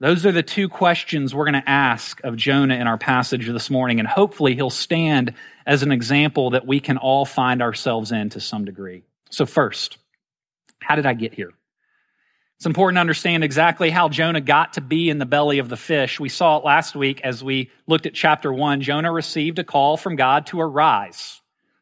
Those 0.00 0.26
are 0.26 0.32
the 0.32 0.42
two 0.42 0.68
questions 0.68 1.34
we're 1.34 1.50
going 1.50 1.62
to 1.62 1.70
ask 1.70 2.22
of 2.24 2.36
Jonah 2.36 2.74
in 2.74 2.86
our 2.86 2.98
passage 2.98 3.46
this 3.46 3.70
morning, 3.70 4.00
and 4.00 4.08
hopefully 4.08 4.54
he'll 4.54 4.68
stand 4.68 5.34
as 5.66 5.82
an 5.82 5.92
example 5.92 6.50
that 6.50 6.66
we 6.66 6.80
can 6.80 6.98
all 6.98 7.24
find 7.24 7.62
ourselves 7.62 8.12
in 8.12 8.28
to 8.30 8.40
some 8.40 8.64
degree. 8.64 9.04
So, 9.30 9.46
first, 9.46 9.98
How 10.80 10.96
did 10.96 11.06
I 11.06 11.14
get 11.14 11.32
here? 11.34 11.52
It's 12.56 12.66
important 12.66 12.96
to 12.96 13.00
understand 13.00 13.42
exactly 13.42 13.90
how 13.90 14.08
Jonah 14.08 14.40
got 14.40 14.74
to 14.74 14.80
be 14.80 15.08
in 15.08 15.18
the 15.18 15.26
belly 15.26 15.58
of 15.58 15.68
the 15.68 15.76
fish. 15.76 16.20
We 16.20 16.28
saw 16.28 16.58
it 16.58 16.64
last 16.64 16.94
week 16.94 17.22
as 17.22 17.42
we 17.42 17.70
looked 17.86 18.06
at 18.06 18.14
chapter 18.14 18.52
one. 18.52 18.80
Jonah 18.80 19.12
received 19.12 19.58
a 19.58 19.64
call 19.64 19.96
from 19.96 20.16
God 20.16 20.46
to 20.46 20.60
arise. 20.60 21.40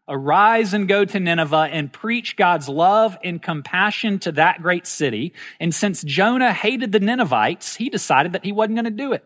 Arise 0.09 0.75
and 0.75 0.89
go 0.89 1.05
to 1.05 1.21
Nineveh 1.21 1.69
and 1.71 1.93
preach 1.93 2.37
God's 2.37 2.69
love 2.69 3.17
and 3.23 3.41
compassion 3.41 4.19
to 4.21 4.33
that 4.33 4.61
great 4.63 4.87
city. 4.87 5.33
And 5.61 5.75
since 5.75 6.03
Jonah 6.03 6.53
hated 6.53 6.93
the 6.93 7.01
Ninevites, 7.01 7.77
he 7.77 7.89
decided 7.89 8.33
that 8.33 8.45
he 8.45 8.53
wasn't 8.53 8.77
going 8.77 8.85
to 8.85 8.91
do 8.91 9.13
it. 9.13 9.25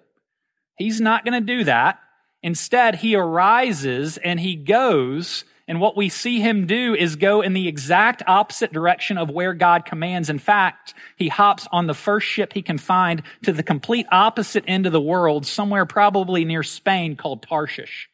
He's 0.76 1.00
not 1.00 1.24
going 1.24 1.40
to 1.40 1.56
do 1.56 1.64
that. 1.64 1.98
Instead, 2.42 2.96
he 2.96 3.16
arises 3.16 4.18
and 4.18 4.38
he 4.38 4.54
goes 4.54 5.44
and 5.68 5.80
what 5.80 5.96
we 5.96 6.08
see 6.08 6.40
him 6.40 6.66
do 6.66 6.94
is 6.94 7.16
go 7.16 7.40
in 7.40 7.52
the 7.52 7.66
exact 7.66 8.22
opposite 8.26 8.72
direction 8.72 9.18
of 9.18 9.30
where 9.30 9.52
God 9.52 9.84
commands. 9.84 10.30
In 10.30 10.38
fact, 10.38 10.94
he 11.16 11.28
hops 11.28 11.66
on 11.72 11.86
the 11.86 11.94
first 11.94 12.26
ship 12.26 12.52
he 12.52 12.62
can 12.62 12.78
find 12.78 13.22
to 13.42 13.52
the 13.52 13.64
complete 13.64 14.06
opposite 14.12 14.64
end 14.68 14.86
of 14.86 14.92
the 14.92 15.00
world, 15.00 15.44
somewhere 15.44 15.84
probably 15.84 16.44
near 16.44 16.62
Spain 16.62 17.16
called 17.16 17.42
Tarshish. 17.42 18.08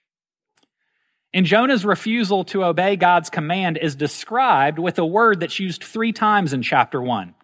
And 1.35 1.47
Jonah's 1.47 1.85
refusal 1.85 2.45
to 2.45 2.65
obey 2.65 2.97
God's 2.97 3.31
command 3.31 3.79
is 3.79 3.95
described 3.95 4.79
with 4.79 4.99
a 4.99 5.07
word 5.07 5.41
that's 5.41 5.59
used 5.59 5.83
three 5.83 6.13
times 6.13 6.53
in 6.53 6.63
chapter 6.63 7.01
one. 7.01 7.35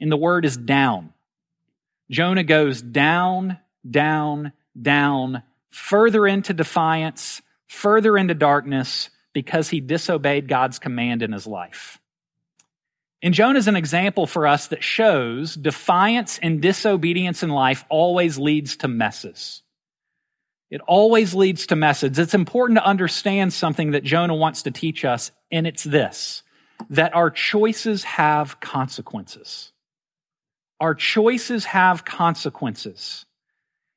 And 0.00 0.10
the 0.10 0.16
word 0.16 0.44
is 0.44 0.56
down. 0.56 1.12
Jonah 2.10 2.44
goes 2.44 2.80
down, 2.80 3.58
down, 3.88 4.52
down, 4.80 5.42
further 5.70 6.26
into 6.26 6.52
defiance, 6.52 7.42
further 7.66 8.16
into 8.16 8.34
darkness, 8.34 9.10
because 9.32 9.68
he 9.68 9.80
disobeyed 9.80 10.46
God's 10.46 10.78
command 10.78 11.22
in 11.22 11.32
his 11.32 11.46
life. 11.46 11.98
And 13.20 13.34
Jonah 13.34 13.58
is 13.58 13.68
an 13.68 13.74
example 13.74 14.26
for 14.26 14.46
us 14.46 14.68
that 14.68 14.84
shows 14.84 15.54
defiance 15.54 16.38
and 16.40 16.60
disobedience 16.60 17.42
in 17.42 17.48
life 17.48 17.84
always 17.88 18.38
leads 18.38 18.76
to 18.76 18.88
messes. 18.88 19.62
It 20.74 20.80
always 20.88 21.34
leads 21.34 21.68
to 21.68 21.76
messes. 21.76 22.18
It's 22.18 22.34
important 22.34 22.80
to 22.80 22.84
understand 22.84 23.52
something 23.52 23.92
that 23.92 24.02
Jonah 24.02 24.34
wants 24.34 24.62
to 24.64 24.72
teach 24.72 25.04
us, 25.04 25.30
and 25.52 25.68
it's 25.68 25.84
this 25.84 26.42
that 26.90 27.14
our 27.14 27.30
choices 27.30 28.02
have 28.02 28.58
consequences. 28.58 29.70
Our 30.80 30.96
choices 30.96 31.66
have 31.66 32.04
consequences. 32.04 33.24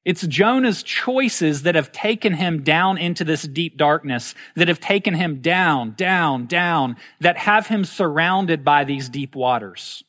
It's 0.05 0.27
Jonah's 0.27 0.83
choices 0.83 1.63
that 1.63 1.73
have 1.73 1.91
taken 1.91 2.33
him 2.33 2.61
down 2.61 2.99
into 2.99 3.23
this 3.23 3.41
deep 3.41 3.75
darkness, 3.75 4.35
that 4.55 4.67
have 4.67 4.79
taken 4.79 5.15
him 5.15 5.41
down, 5.41 5.95
down, 5.97 6.45
down, 6.45 6.97
that 7.21 7.37
have 7.37 7.65
him 7.65 7.85
surrounded 7.85 8.63
by 8.63 8.83
these 8.83 9.09
deep 9.09 9.35
waters. 9.35 10.03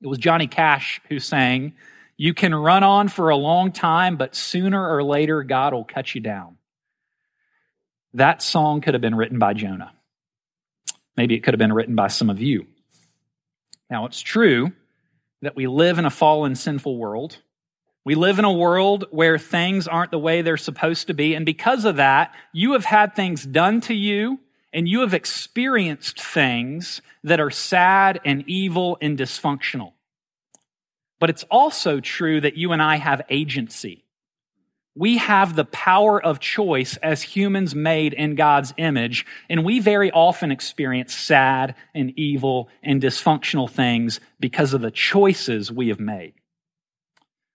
It 0.00 0.08
was 0.08 0.18
Johnny 0.18 0.48
Cash 0.48 1.00
who 1.08 1.20
sang, 1.20 1.74
You 2.22 2.34
can 2.34 2.54
run 2.54 2.84
on 2.84 3.08
for 3.08 3.30
a 3.30 3.36
long 3.36 3.72
time, 3.72 4.16
but 4.16 4.36
sooner 4.36 4.94
or 4.94 5.02
later 5.02 5.42
God 5.42 5.74
will 5.74 5.82
cut 5.82 6.14
you 6.14 6.20
down. 6.20 6.56
That 8.14 8.40
song 8.40 8.80
could 8.80 8.94
have 8.94 9.00
been 9.00 9.16
written 9.16 9.40
by 9.40 9.54
Jonah. 9.54 9.90
Maybe 11.16 11.34
it 11.34 11.40
could 11.40 11.52
have 11.52 11.58
been 11.58 11.72
written 11.72 11.96
by 11.96 12.06
some 12.06 12.30
of 12.30 12.40
you. 12.40 12.68
Now, 13.90 14.06
it's 14.06 14.20
true 14.20 14.70
that 15.40 15.56
we 15.56 15.66
live 15.66 15.98
in 15.98 16.04
a 16.04 16.10
fallen, 16.10 16.54
sinful 16.54 16.96
world. 16.96 17.38
We 18.04 18.14
live 18.14 18.38
in 18.38 18.44
a 18.44 18.52
world 18.52 19.06
where 19.10 19.36
things 19.36 19.88
aren't 19.88 20.12
the 20.12 20.18
way 20.20 20.42
they're 20.42 20.56
supposed 20.56 21.08
to 21.08 21.14
be. 21.14 21.34
And 21.34 21.44
because 21.44 21.84
of 21.84 21.96
that, 21.96 22.32
you 22.52 22.74
have 22.74 22.84
had 22.84 23.16
things 23.16 23.44
done 23.44 23.80
to 23.80 23.94
you 23.94 24.38
and 24.72 24.88
you 24.88 25.00
have 25.00 25.12
experienced 25.12 26.22
things 26.22 27.02
that 27.24 27.40
are 27.40 27.50
sad 27.50 28.20
and 28.24 28.44
evil 28.46 28.96
and 29.00 29.18
dysfunctional. 29.18 29.94
But 31.22 31.30
it's 31.30 31.44
also 31.52 32.00
true 32.00 32.40
that 32.40 32.56
you 32.56 32.72
and 32.72 32.82
I 32.82 32.96
have 32.96 33.22
agency. 33.30 34.04
We 34.96 35.18
have 35.18 35.54
the 35.54 35.64
power 35.64 36.20
of 36.20 36.40
choice 36.40 36.96
as 36.96 37.22
humans 37.22 37.76
made 37.76 38.12
in 38.12 38.34
God's 38.34 38.74
image, 38.76 39.24
and 39.48 39.64
we 39.64 39.78
very 39.78 40.10
often 40.10 40.50
experience 40.50 41.14
sad 41.14 41.76
and 41.94 42.12
evil 42.18 42.68
and 42.82 43.00
dysfunctional 43.00 43.70
things 43.70 44.18
because 44.40 44.74
of 44.74 44.80
the 44.80 44.90
choices 44.90 45.70
we 45.70 45.90
have 45.90 46.00
made. 46.00 46.34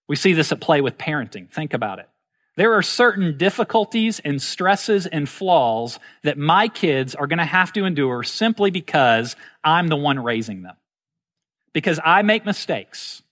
We 0.07 0.15
see 0.15 0.31
this 0.31 0.53
at 0.53 0.61
play 0.61 0.79
with 0.79 0.97
parenting. 0.97 1.51
Think 1.51 1.73
about 1.73 1.99
it. 1.99 2.07
There 2.55 2.73
are 2.75 2.81
certain 2.81 3.37
difficulties 3.37 4.21
and 4.23 4.41
stresses 4.41 5.07
and 5.07 5.27
flaws 5.27 5.99
that 6.23 6.37
my 6.37 6.69
kids 6.69 7.15
are 7.15 7.27
going 7.27 7.39
to 7.39 7.43
have 7.43 7.73
to 7.73 7.83
endure 7.83 8.23
simply 8.23 8.71
because 8.71 9.35
I'm 9.61 9.89
the 9.89 9.97
one 9.97 10.23
raising 10.23 10.61
them. 10.61 10.77
Because 11.73 11.99
I 12.01 12.21
make 12.21 12.45
mistakes. 12.45 13.23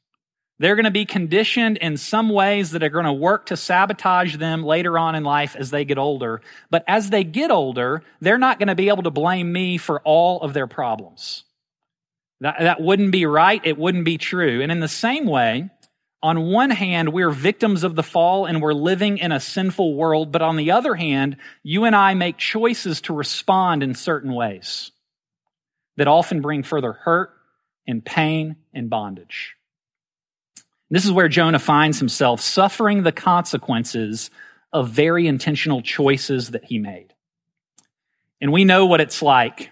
They're 0.58 0.76
going 0.76 0.86
to 0.86 0.92
be 0.92 1.06
conditioned 1.06 1.78
in 1.78 1.98
some 1.98 2.30
ways 2.30 2.72
that 2.72 2.84
are 2.84 2.90
going 2.90 3.06
to 3.06 3.14
work 3.14 3.48
to 3.48 3.58
sabotage 3.58 4.38
them 4.38 4.64
later 4.64 4.98
on 4.98 5.16
in 5.16 5.24
life 5.24 5.56
as 5.58 5.70
they 5.70 5.84
get 5.84 5.98
older. 5.98 6.42
But 6.70 6.86
as 6.88 7.10
they 7.10 7.26
get 7.26 7.52
older, 7.52 8.04
they're 8.22 8.38
not 8.38 8.58
going 8.58 8.70
to 8.70 8.76
be 8.76 8.88
able 8.88 9.04
to 9.04 9.12
blame 9.12 9.52
me 9.52 9.78
for 9.78 10.00
all 10.02 10.42
of 10.42 10.54
their 10.54 10.68
problems. 10.68 11.44
That, 12.40 12.56
that 12.60 12.82
wouldn't 12.82 13.12
be 13.12 13.26
right. 13.26 13.62
It 13.66 13.78
wouldn't 13.78 14.06
be 14.06 14.18
true. 14.18 14.62
And 14.62 14.72
in 14.72 14.80
the 14.80 14.88
same 14.88 15.26
way, 15.26 15.70
on 16.24 16.48
one 16.48 16.70
hand, 16.70 17.10
we're 17.10 17.32
victims 17.32 17.84
of 17.84 17.96
the 17.96 18.04
fall 18.04 18.46
and 18.46 18.62
we're 18.62 18.74
living 18.74 19.18
in 19.18 19.32
a 19.32 19.40
sinful 19.40 19.94
world, 19.94 20.32
but 20.32 20.42
on 20.42 20.56
the 20.56 20.72
other 20.72 20.96
hand, 20.96 21.38
you 21.64 21.84
and 21.84 21.96
I 21.96 22.14
make 22.14 22.38
choices 22.38 23.02
to 23.02 23.14
respond 23.14 23.84
in 23.84 23.94
certain 23.94 24.34
ways 24.34 24.92
that 25.98 26.08
often 26.08 26.42
bring 26.42 26.64
further 26.64 26.94
hurt 26.94 27.32
and 27.86 28.04
pain 28.04 28.56
and 28.74 28.90
bondage. 28.90 29.56
This 30.96 31.04
is 31.04 31.12
where 31.12 31.28
Jonah 31.28 31.60
finds 31.60 32.00
himself 32.00 32.40
suffering 32.40 33.04
the 33.04 33.12
consequences 33.12 34.30
of 34.72 34.92
very 34.92 35.28
intentional 35.28 35.82
choices 35.82 36.52
that 36.52 36.64
he 36.64 36.80
made. 36.80 37.14
And 38.40 38.54
we 38.54 38.64
know 38.64 38.86
what 38.86 39.02
it's 39.02 39.22
like 39.22 39.72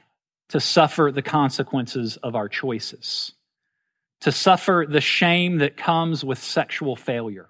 to 0.50 0.60
suffer 0.60 1.14
the 1.16 1.22
consequences 1.22 2.18
of 2.18 2.36
our 2.36 2.50
choices 2.50 3.32
to 4.20 4.34
suffer 4.34 4.86
the 4.86 5.00
shame 5.00 5.60
that 5.60 5.78
comes 5.78 6.26
with 6.26 6.40
sexual 6.40 6.98
failure, 6.98 7.48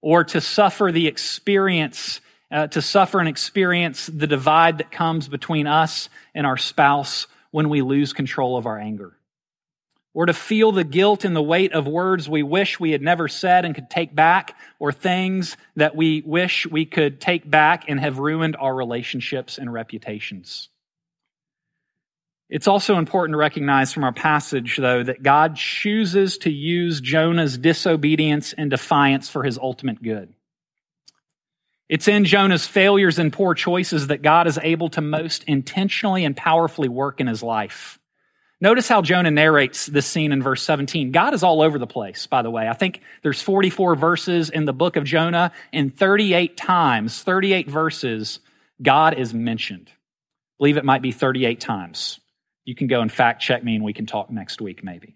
or 0.00 0.24
to 0.24 0.40
suffer 0.40 0.90
the 0.90 1.08
experience, 1.08 2.22
uh, 2.50 2.68
to 2.68 2.80
suffer 2.80 3.20
and 3.20 3.28
experience 3.28 4.06
the 4.06 4.26
divide 4.26 4.78
that 4.78 4.90
comes 4.90 5.28
between 5.28 5.66
us 5.66 6.08
and 6.34 6.46
our 6.46 6.56
spouse 6.56 7.26
when 7.50 7.68
we 7.68 7.82
lose 7.82 8.14
control 8.14 8.56
of 8.56 8.64
our 8.64 8.78
anger, 8.78 9.14
or 10.14 10.26
to 10.26 10.32
feel 10.32 10.72
the 10.72 10.84
guilt 10.84 11.24
and 11.24 11.36
the 11.36 11.42
weight 11.42 11.72
of 11.72 11.86
words 11.86 12.28
we 12.28 12.42
wish 12.42 12.80
we 12.80 12.90
had 12.90 13.02
never 13.02 13.28
said 13.28 13.64
and 13.64 13.74
could 13.74 13.90
take 13.90 14.14
back, 14.14 14.56
or 14.78 14.90
things 14.90 15.56
that 15.76 15.94
we 15.94 16.22
wish 16.24 16.66
we 16.66 16.84
could 16.84 17.20
take 17.20 17.48
back 17.48 17.84
and 17.88 18.00
have 18.00 18.18
ruined 18.18 18.56
our 18.56 18.74
relationships 18.74 19.58
and 19.58 19.72
reputations. 19.72 20.68
It's 22.48 22.66
also 22.66 22.96
important 22.96 23.34
to 23.34 23.38
recognize 23.38 23.92
from 23.92 24.04
our 24.04 24.12
passage, 24.12 24.78
though, 24.78 25.02
that 25.02 25.22
God 25.22 25.56
chooses 25.56 26.38
to 26.38 26.50
use 26.50 27.00
Jonah's 27.00 27.58
disobedience 27.58 28.54
and 28.54 28.70
defiance 28.70 29.28
for 29.28 29.42
his 29.42 29.58
ultimate 29.58 30.02
good. 30.02 30.32
It's 31.90 32.08
in 32.08 32.24
Jonah's 32.24 32.66
failures 32.66 33.18
and 33.18 33.32
poor 33.32 33.54
choices 33.54 34.06
that 34.06 34.22
God 34.22 34.46
is 34.46 34.58
able 34.62 34.88
to 34.90 35.00
most 35.00 35.44
intentionally 35.44 36.24
and 36.24 36.36
powerfully 36.36 36.88
work 36.88 37.20
in 37.20 37.26
his 37.26 37.42
life. 37.42 37.97
Notice 38.60 38.88
how 38.88 39.02
Jonah 39.02 39.30
narrates 39.30 39.86
this 39.86 40.06
scene 40.06 40.32
in 40.32 40.42
verse 40.42 40.62
17. 40.62 41.12
God 41.12 41.32
is 41.32 41.44
all 41.44 41.62
over 41.62 41.78
the 41.78 41.86
place, 41.86 42.26
by 42.26 42.42
the 42.42 42.50
way. 42.50 42.68
I 42.68 42.72
think 42.72 43.00
there's 43.22 43.40
44 43.40 43.94
verses 43.94 44.50
in 44.50 44.64
the 44.64 44.72
book 44.72 44.96
of 44.96 45.04
Jonah, 45.04 45.52
and 45.72 45.96
38 45.96 46.56
times, 46.56 47.22
38 47.22 47.68
verses, 47.68 48.40
God 48.82 49.14
is 49.16 49.32
mentioned. 49.32 49.88
I 49.88 50.58
believe 50.58 50.76
it 50.76 50.84
might 50.84 51.02
be 51.02 51.12
38 51.12 51.60
times. 51.60 52.18
You 52.64 52.74
can 52.74 52.88
go 52.88 53.00
and 53.00 53.12
fact 53.12 53.40
check 53.40 53.62
me 53.62 53.76
and 53.76 53.84
we 53.84 53.92
can 53.92 54.06
talk 54.06 54.28
next 54.28 54.60
week, 54.60 54.82
maybe. 54.82 55.14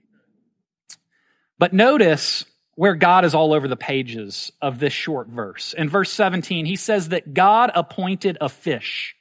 But 1.59 1.73
notice 1.73 2.45
where 2.77 2.95
God 2.95 3.25
is 3.25 3.35
all 3.35 3.53
over 3.53 3.67
the 3.67 3.77
pages 3.77 4.53
of 4.63 4.79
this 4.79 4.93
short 4.93 5.29
verse. 5.29 5.75
In 5.75 5.89
verse 5.89 6.11
17, 6.13 6.65
he 6.65 6.77
says 6.77 7.11
that 7.11 7.35
God 7.35 7.73
appointed 7.75 8.39
a 8.41 8.49
fish. 8.49 9.17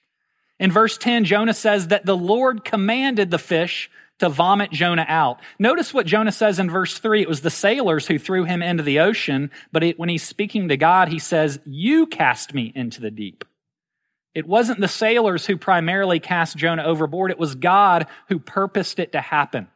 In 0.59 0.71
verse 0.71 0.97
10, 0.97 1.25
Jonah 1.25 1.53
says 1.53 1.87
that 1.87 2.05
the 2.05 2.15
Lord 2.15 2.63
commanded 2.63 3.31
the 3.31 3.39
fish 3.39 3.89
to 4.21 4.29
vomit 4.29 4.71
Jonah 4.71 5.05
out. 5.07 5.39
Notice 5.57 5.93
what 5.93 6.05
Jonah 6.05 6.31
says 6.31 6.59
in 6.59 6.69
verse 6.69 6.97
3. 6.99 7.23
It 7.23 7.27
was 7.27 7.41
the 7.41 7.49
sailors 7.49 8.05
who 8.05 8.19
threw 8.19 8.45
him 8.45 8.61
into 8.61 8.83
the 8.83 8.99
ocean, 8.99 9.49
but 9.71 9.83
it, 9.83 9.99
when 9.99 10.09
he's 10.09 10.23
speaking 10.23 10.69
to 10.69 10.77
God, 10.77 11.09
he 11.09 11.17
says, 11.17 11.59
You 11.65 12.05
cast 12.05 12.53
me 12.53 12.71
into 12.75 13.01
the 13.01 13.09
deep. 13.09 13.43
It 14.35 14.47
wasn't 14.47 14.79
the 14.79 14.87
sailors 14.87 15.47
who 15.47 15.57
primarily 15.57 16.19
cast 16.19 16.55
Jonah 16.55 16.83
overboard, 16.83 17.31
it 17.31 17.39
was 17.39 17.55
God 17.55 18.05
who 18.29 18.37
purposed 18.37 18.99
it 18.99 19.11
to 19.13 19.21
happen. 19.21 19.67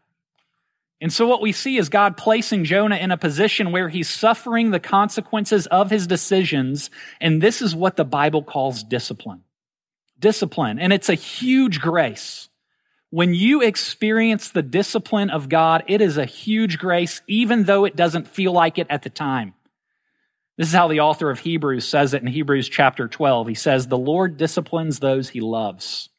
And 1.02 1.12
so, 1.12 1.28
what 1.28 1.42
we 1.42 1.52
see 1.52 1.78
is 1.78 1.90
God 1.90 2.16
placing 2.16 2.66
Jonah 2.66 2.98
in 2.98 3.12
a 3.12 3.18
position 3.18 3.72
where 3.72 3.90
he's 3.90 4.10
suffering 4.10 4.70
the 4.70 4.80
consequences 4.80 5.66
of 5.68 5.90
his 5.90 6.06
decisions. 6.06 6.92
And 7.20 7.42
this 7.42 7.64
is 7.64 7.76
what 7.76 7.96
the 7.96 8.06
Bible 8.06 8.44
calls 8.44 8.84
discipline. 8.84 9.42
Discipline. 10.20 10.80
And 10.80 10.94
it's 10.94 11.10
a 11.10 11.16
huge 11.16 11.82
grace. 11.82 12.48
When 13.16 13.34
you 13.34 13.62
experience 13.62 14.50
the 14.50 14.62
discipline 14.62 15.30
of 15.30 15.48
God, 15.48 15.86
it 15.88 16.02
is 16.02 16.18
a 16.18 16.26
huge 16.26 16.78
grace, 16.78 17.22
even 17.28 17.64
though 17.64 17.86
it 17.86 17.96
doesn't 17.96 18.28
feel 18.28 18.52
like 18.52 18.78
it 18.78 18.88
at 18.90 19.04
the 19.04 19.10
time. 19.10 19.54
This 20.58 20.68
is 20.68 20.74
how 20.74 20.90
the 20.90 21.00
author 21.00 21.30
of 21.30 21.40
Hebrews 21.40 21.88
says 21.88 22.14
it 22.14 22.22
in 22.22 22.28
Hebrews 22.28 22.68
chapter 22.68 23.08
12. 23.08 23.48
He 23.48 23.54
says, 23.54 23.88
The 23.88 23.98
Lord 23.98 24.36
disciplines 24.36 25.00
those 25.00 25.30
he 25.30 25.40
loves. 25.40 26.10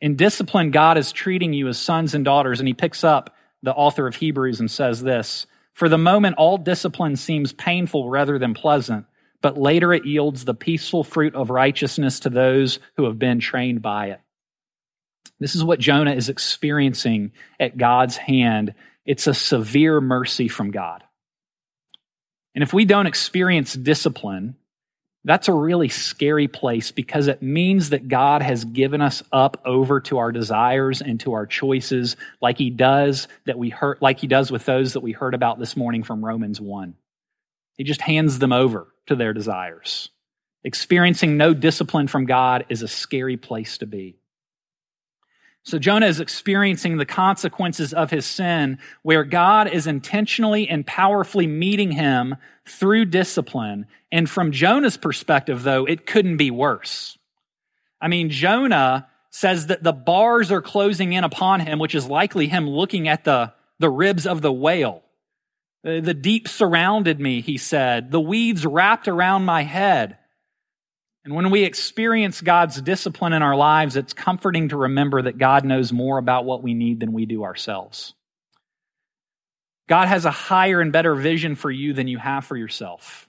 In 0.00 0.16
discipline, 0.16 0.72
God 0.72 0.98
is 0.98 1.12
treating 1.12 1.52
you 1.52 1.68
as 1.68 1.78
sons 1.78 2.16
and 2.16 2.24
daughters. 2.24 2.58
And 2.58 2.66
he 2.66 2.74
picks 2.74 3.04
up 3.04 3.36
the 3.62 3.72
author 3.72 4.08
of 4.08 4.16
Hebrews 4.16 4.58
and 4.58 4.68
says 4.68 5.04
this 5.04 5.46
For 5.72 5.88
the 5.88 5.98
moment, 5.98 6.34
all 6.36 6.58
discipline 6.58 7.14
seems 7.14 7.52
painful 7.52 8.10
rather 8.10 8.40
than 8.40 8.54
pleasant, 8.54 9.06
but 9.40 9.56
later 9.56 9.92
it 9.92 10.04
yields 10.04 10.46
the 10.46 10.52
peaceful 10.52 11.04
fruit 11.04 11.36
of 11.36 11.48
righteousness 11.48 12.18
to 12.18 12.28
those 12.28 12.80
who 12.96 13.04
have 13.04 13.20
been 13.20 13.38
trained 13.38 13.82
by 13.82 14.06
it. 14.06 14.20
This 15.42 15.54
is 15.54 15.64
what 15.64 15.80
Jonah 15.80 16.14
is 16.14 16.28
experiencing 16.28 17.32
at 17.58 17.76
God's 17.76 18.16
hand. 18.16 18.74
It's 19.04 19.26
a 19.26 19.34
severe 19.34 20.00
mercy 20.00 20.48
from 20.48 20.70
God. 20.70 21.02
And 22.54 22.62
if 22.62 22.72
we 22.72 22.84
don't 22.84 23.06
experience 23.06 23.72
discipline, 23.74 24.56
that's 25.24 25.48
a 25.48 25.52
really 25.52 25.88
scary 25.88 26.48
place 26.48 26.90
because 26.90 27.28
it 27.28 27.42
means 27.42 27.90
that 27.90 28.08
God 28.08 28.42
has 28.42 28.64
given 28.64 29.00
us 29.00 29.22
up 29.32 29.60
over 29.64 30.00
to 30.02 30.18
our 30.18 30.32
desires 30.32 31.00
and 31.00 31.18
to 31.20 31.32
our 31.32 31.46
choices 31.46 32.16
like 32.40 32.58
he 32.58 32.70
does 32.70 33.28
that 33.46 33.58
we 33.58 33.70
heard 33.70 33.98
like 34.00 34.18
he 34.18 34.26
does 34.26 34.50
with 34.50 34.64
those 34.64 34.94
that 34.94 35.00
we 35.00 35.12
heard 35.12 35.34
about 35.34 35.58
this 35.58 35.76
morning 35.76 36.02
from 36.02 36.24
Romans 36.24 36.60
1. 36.60 36.94
He 37.76 37.84
just 37.84 38.00
hands 38.00 38.38
them 38.38 38.52
over 38.52 38.88
to 39.06 39.16
their 39.16 39.32
desires. 39.32 40.10
Experiencing 40.64 41.36
no 41.36 41.54
discipline 41.54 42.08
from 42.08 42.26
God 42.26 42.66
is 42.68 42.82
a 42.82 42.88
scary 42.88 43.36
place 43.36 43.78
to 43.78 43.86
be. 43.86 44.18
So 45.64 45.78
Jonah 45.78 46.06
is 46.06 46.18
experiencing 46.18 46.96
the 46.96 47.06
consequences 47.06 47.94
of 47.94 48.10
his 48.10 48.26
sin 48.26 48.78
where 49.02 49.24
God 49.24 49.68
is 49.68 49.86
intentionally 49.86 50.68
and 50.68 50.86
powerfully 50.86 51.46
meeting 51.46 51.92
him 51.92 52.36
through 52.66 53.06
discipline. 53.06 53.86
And 54.10 54.28
from 54.28 54.50
Jonah's 54.52 54.96
perspective, 54.96 55.62
though, 55.62 55.84
it 55.84 56.06
couldn't 56.06 56.36
be 56.36 56.50
worse. 56.50 57.16
I 58.00 58.08
mean, 58.08 58.30
Jonah 58.30 59.08
says 59.30 59.68
that 59.68 59.82
the 59.82 59.92
bars 59.92 60.50
are 60.50 60.60
closing 60.60 61.12
in 61.12 61.24
upon 61.24 61.60
him, 61.60 61.78
which 61.78 61.94
is 61.94 62.06
likely 62.06 62.48
him 62.48 62.68
looking 62.68 63.06
at 63.06 63.24
the, 63.24 63.52
the 63.78 63.90
ribs 63.90 64.26
of 64.26 64.42
the 64.42 64.52
whale. 64.52 65.02
The 65.84 66.14
deep 66.14 66.48
surrounded 66.48 67.18
me, 67.18 67.40
he 67.40 67.56
said. 67.56 68.10
The 68.10 68.20
weeds 68.20 68.66
wrapped 68.66 69.08
around 69.08 69.44
my 69.44 69.62
head. 69.62 70.18
And 71.24 71.34
when 71.34 71.50
we 71.50 71.62
experience 71.62 72.40
God's 72.40 72.80
discipline 72.82 73.32
in 73.32 73.42
our 73.42 73.54
lives, 73.54 73.96
it's 73.96 74.12
comforting 74.12 74.70
to 74.70 74.76
remember 74.76 75.22
that 75.22 75.38
God 75.38 75.64
knows 75.64 75.92
more 75.92 76.18
about 76.18 76.44
what 76.44 76.62
we 76.62 76.74
need 76.74 76.98
than 76.98 77.12
we 77.12 77.26
do 77.26 77.44
ourselves. 77.44 78.14
God 79.88 80.08
has 80.08 80.24
a 80.24 80.30
higher 80.30 80.80
and 80.80 80.92
better 80.92 81.14
vision 81.14 81.54
for 81.54 81.70
you 81.70 81.92
than 81.92 82.08
you 82.08 82.18
have 82.18 82.44
for 82.44 82.56
yourself. 82.56 83.28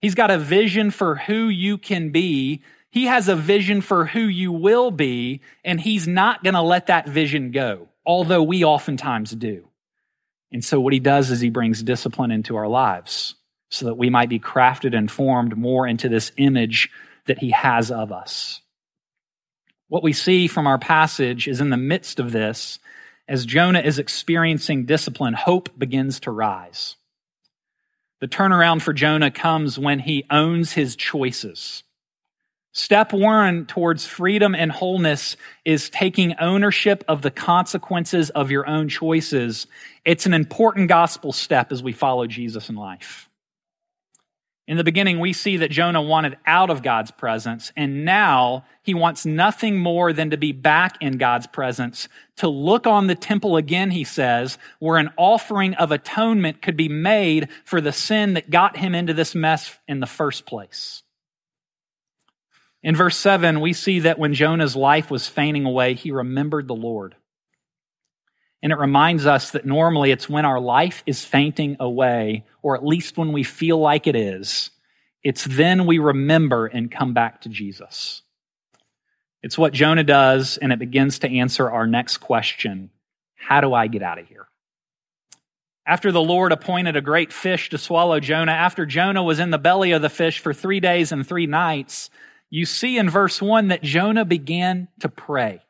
He's 0.00 0.14
got 0.14 0.30
a 0.30 0.38
vision 0.38 0.90
for 0.90 1.14
who 1.14 1.48
you 1.48 1.78
can 1.78 2.10
be. 2.10 2.62
He 2.90 3.06
has 3.06 3.28
a 3.28 3.36
vision 3.36 3.80
for 3.80 4.04
who 4.04 4.20
you 4.20 4.52
will 4.52 4.90
be, 4.90 5.40
and 5.64 5.80
He's 5.80 6.08
not 6.08 6.42
going 6.42 6.54
to 6.54 6.60
let 6.60 6.88
that 6.88 7.08
vision 7.08 7.50
go, 7.50 7.88
although 8.04 8.42
we 8.42 8.64
oftentimes 8.64 9.30
do. 9.30 9.68
And 10.50 10.62
so, 10.62 10.80
what 10.80 10.92
He 10.92 10.98
does 10.98 11.30
is 11.30 11.40
He 11.40 11.50
brings 11.50 11.82
discipline 11.82 12.30
into 12.30 12.56
our 12.56 12.68
lives 12.68 13.36
so 13.70 13.86
that 13.86 13.94
we 13.94 14.10
might 14.10 14.28
be 14.28 14.40
crafted 14.40 14.94
and 14.96 15.10
formed 15.10 15.56
more 15.56 15.86
into 15.86 16.08
this 16.08 16.32
image 16.36 16.90
that 17.26 17.38
he 17.38 17.50
has 17.50 17.90
of 17.90 18.12
us. 18.12 18.60
What 19.88 20.02
we 20.02 20.12
see 20.12 20.46
from 20.46 20.66
our 20.66 20.78
passage 20.78 21.46
is 21.46 21.60
in 21.60 21.70
the 21.70 21.76
midst 21.76 22.18
of 22.18 22.32
this, 22.32 22.78
as 23.28 23.46
Jonah 23.46 23.80
is 23.80 23.98
experiencing 23.98 24.86
discipline, 24.86 25.34
hope 25.34 25.70
begins 25.78 26.20
to 26.20 26.30
rise. 26.30 26.96
The 28.20 28.28
turnaround 28.28 28.82
for 28.82 28.92
Jonah 28.92 29.30
comes 29.30 29.78
when 29.78 29.98
he 29.98 30.24
owns 30.30 30.72
his 30.72 30.96
choices. 30.96 31.82
Step 32.72 33.12
one 33.12 33.66
towards 33.66 34.06
freedom 34.06 34.54
and 34.54 34.72
wholeness 34.72 35.36
is 35.64 35.90
taking 35.90 36.34
ownership 36.38 37.04
of 37.06 37.20
the 37.20 37.30
consequences 37.30 38.30
of 38.30 38.50
your 38.50 38.66
own 38.66 38.88
choices. 38.88 39.66
It's 40.06 40.24
an 40.24 40.32
important 40.32 40.88
gospel 40.88 41.32
step 41.32 41.70
as 41.70 41.82
we 41.82 41.92
follow 41.92 42.26
Jesus 42.26 42.70
in 42.70 42.76
life. 42.76 43.28
In 44.68 44.76
the 44.76 44.84
beginning, 44.84 45.18
we 45.18 45.32
see 45.32 45.56
that 45.56 45.72
Jonah 45.72 46.00
wanted 46.00 46.36
out 46.46 46.70
of 46.70 46.84
God's 46.84 47.10
presence, 47.10 47.72
and 47.76 48.04
now 48.04 48.64
he 48.82 48.94
wants 48.94 49.26
nothing 49.26 49.76
more 49.76 50.12
than 50.12 50.30
to 50.30 50.36
be 50.36 50.52
back 50.52 50.96
in 51.00 51.18
God's 51.18 51.48
presence, 51.48 52.08
to 52.36 52.48
look 52.48 52.86
on 52.86 53.08
the 53.08 53.16
temple 53.16 53.56
again, 53.56 53.90
he 53.90 54.04
says, 54.04 54.58
where 54.78 54.98
an 54.98 55.10
offering 55.18 55.74
of 55.74 55.90
atonement 55.90 56.62
could 56.62 56.76
be 56.76 56.88
made 56.88 57.48
for 57.64 57.80
the 57.80 57.92
sin 57.92 58.34
that 58.34 58.50
got 58.50 58.76
him 58.76 58.94
into 58.94 59.12
this 59.12 59.34
mess 59.34 59.78
in 59.88 59.98
the 59.98 60.06
first 60.06 60.46
place. 60.46 61.02
In 62.84 62.94
verse 62.94 63.16
7, 63.16 63.60
we 63.60 63.72
see 63.72 64.00
that 64.00 64.18
when 64.18 64.34
Jonah's 64.34 64.76
life 64.76 65.10
was 65.10 65.28
fainting 65.28 65.64
away, 65.64 65.94
he 65.94 66.12
remembered 66.12 66.68
the 66.68 66.74
Lord. 66.74 67.16
And 68.62 68.72
it 68.72 68.78
reminds 68.78 69.26
us 69.26 69.50
that 69.50 69.66
normally 69.66 70.12
it's 70.12 70.28
when 70.28 70.44
our 70.44 70.60
life 70.60 71.02
is 71.04 71.24
fainting 71.24 71.76
away, 71.80 72.44
or 72.62 72.76
at 72.76 72.86
least 72.86 73.18
when 73.18 73.32
we 73.32 73.42
feel 73.42 73.78
like 73.78 74.06
it 74.06 74.14
is, 74.14 74.70
it's 75.22 75.44
then 75.44 75.86
we 75.86 75.98
remember 75.98 76.66
and 76.66 76.90
come 76.90 77.12
back 77.12 77.40
to 77.42 77.48
Jesus. 77.48 78.22
It's 79.42 79.58
what 79.58 79.72
Jonah 79.72 80.04
does, 80.04 80.56
and 80.58 80.72
it 80.72 80.78
begins 80.78 81.20
to 81.20 81.38
answer 81.38 81.70
our 81.70 81.86
next 81.86 82.18
question 82.18 82.90
How 83.34 83.60
do 83.60 83.74
I 83.74 83.88
get 83.88 84.02
out 84.02 84.18
of 84.18 84.28
here? 84.28 84.46
After 85.84 86.12
the 86.12 86.22
Lord 86.22 86.52
appointed 86.52 86.94
a 86.94 87.00
great 87.00 87.32
fish 87.32 87.68
to 87.70 87.78
swallow 87.78 88.20
Jonah, 88.20 88.52
after 88.52 88.86
Jonah 88.86 89.22
was 89.22 89.40
in 89.40 89.50
the 89.50 89.58
belly 89.58 89.90
of 89.90 90.02
the 90.02 90.08
fish 90.08 90.38
for 90.38 90.54
three 90.54 90.78
days 90.78 91.10
and 91.10 91.26
three 91.26 91.46
nights, 91.46 92.08
you 92.50 92.66
see 92.66 92.98
in 92.98 93.10
verse 93.10 93.42
1 93.42 93.68
that 93.68 93.82
Jonah 93.82 94.24
began 94.24 94.86
to 95.00 95.08
pray. 95.08 95.62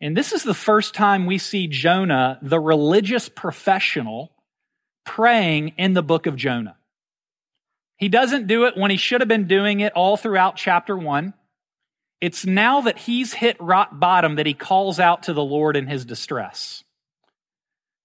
And 0.00 0.16
this 0.16 0.32
is 0.32 0.42
the 0.42 0.54
first 0.54 0.94
time 0.94 1.26
we 1.26 1.38
see 1.38 1.66
Jonah, 1.66 2.38
the 2.40 2.58
religious 2.58 3.28
professional, 3.28 4.32
praying 5.04 5.74
in 5.76 5.92
the 5.92 6.02
book 6.02 6.26
of 6.26 6.36
Jonah. 6.36 6.76
He 7.96 8.08
doesn't 8.08 8.46
do 8.46 8.64
it 8.64 8.78
when 8.78 8.90
he 8.90 8.96
should 8.96 9.20
have 9.20 9.28
been 9.28 9.46
doing 9.46 9.80
it 9.80 9.92
all 9.92 10.16
throughout 10.16 10.56
chapter 10.56 10.96
one. 10.96 11.34
It's 12.20 12.46
now 12.46 12.82
that 12.82 12.98
he's 12.98 13.34
hit 13.34 13.58
rock 13.60 13.90
bottom 13.92 14.36
that 14.36 14.46
he 14.46 14.54
calls 14.54 14.98
out 14.98 15.24
to 15.24 15.34
the 15.34 15.44
Lord 15.44 15.76
in 15.76 15.86
his 15.86 16.06
distress. 16.06 16.82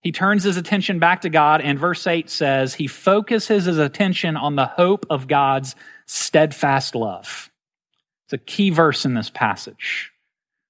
He 0.01 0.11
turns 0.11 0.43
his 0.43 0.57
attention 0.57 0.99
back 0.99 1.21
to 1.21 1.29
God, 1.29 1.61
and 1.61 1.79
verse 1.79 2.05
8 2.05 2.29
says 2.29 2.75
he 2.75 2.87
focuses 2.87 3.65
his 3.65 3.79
attention 3.79 4.37
on 4.37 4.55
the 4.55 4.67
hope 4.67 5.05
of 5.09 5.27
God's 5.27 5.75
steadfast 6.05 6.93
love. 6.93 7.49
It's 8.25 8.33
a 8.33 8.37
key 8.37 8.69
verse 8.69 9.05
in 9.05 9.13
this 9.13 9.29
passage 9.29 10.11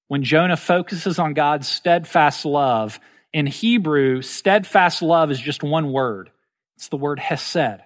when 0.08 0.24
Jonah 0.24 0.58
focuses 0.58 1.20
on 1.20 1.34
God's 1.34 1.68
steadfast 1.68 2.46
love. 2.46 3.00
In 3.34 3.48
Hebrew, 3.48 4.22
steadfast 4.22 5.02
love 5.02 5.32
is 5.32 5.40
just 5.40 5.64
one 5.64 5.92
word. 5.92 6.32
It's 6.78 6.90
the 6.90 6.98
word 6.98 7.20
hesed. 7.20 7.82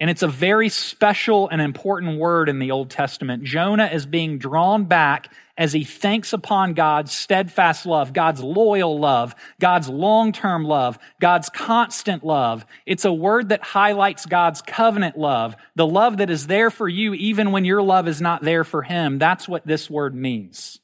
And 0.00 0.10
it's 0.10 0.22
a 0.22 0.28
very 0.28 0.68
special 0.68 1.48
and 1.48 1.62
important 1.62 2.18
word 2.18 2.48
in 2.48 2.58
the 2.58 2.72
Old 2.72 2.90
Testament. 2.90 3.44
Jonah 3.44 3.86
is 3.86 4.06
being 4.06 4.38
drawn 4.38 4.84
back 4.84 5.32
as 5.56 5.72
he 5.72 5.84
thinks 5.84 6.32
upon 6.32 6.74
God's 6.74 7.12
steadfast 7.12 7.86
love, 7.86 8.12
God's 8.12 8.42
loyal 8.42 8.98
love, 8.98 9.36
God's 9.60 9.88
long 9.88 10.32
term 10.32 10.64
love, 10.64 10.98
God's 11.20 11.48
constant 11.48 12.24
love. 12.24 12.66
It's 12.86 13.04
a 13.04 13.12
word 13.12 13.50
that 13.50 13.62
highlights 13.62 14.26
God's 14.26 14.62
covenant 14.62 15.16
love, 15.16 15.54
the 15.76 15.86
love 15.86 16.16
that 16.16 16.28
is 16.28 16.48
there 16.48 16.70
for 16.70 16.88
you 16.88 17.14
even 17.14 17.52
when 17.52 17.64
your 17.64 17.80
love 17.80 18.08
is 18.08 18.20
not 18.20 18.42
there 18.42 18.64
for 18.64 18.82
him. 18.82 19.18
That's 19.18 19.48
what 19.48 19.64
this 19.64 19.88
word 19.88 20.14
means. 20.14 20.80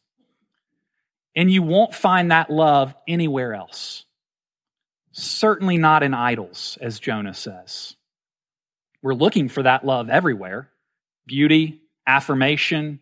And 1.36 1.50
you 1.50 1.62
won't 1.62 1.94
find 1.94 2.30
that 2.30 2.50
love 2.50 2.94
anywhere 3.06 3.54
else. 3.54 4.04
Certainly 5.12 5.78
not 5.78 6.02
in 6.02 6.14
idols, 6.14 6.78
as 6.80 6.98
Jonah 6.98 7.34
says. 7.34 7.96
We're 9.02 9.14
looking 9.14 9.48
for 9.48 9.62
that 9.62 9.84
love 9.84 10.08
everywhere 10.10 10.70
beauty, 11.26 11.80
affirmation, 12.06 12.98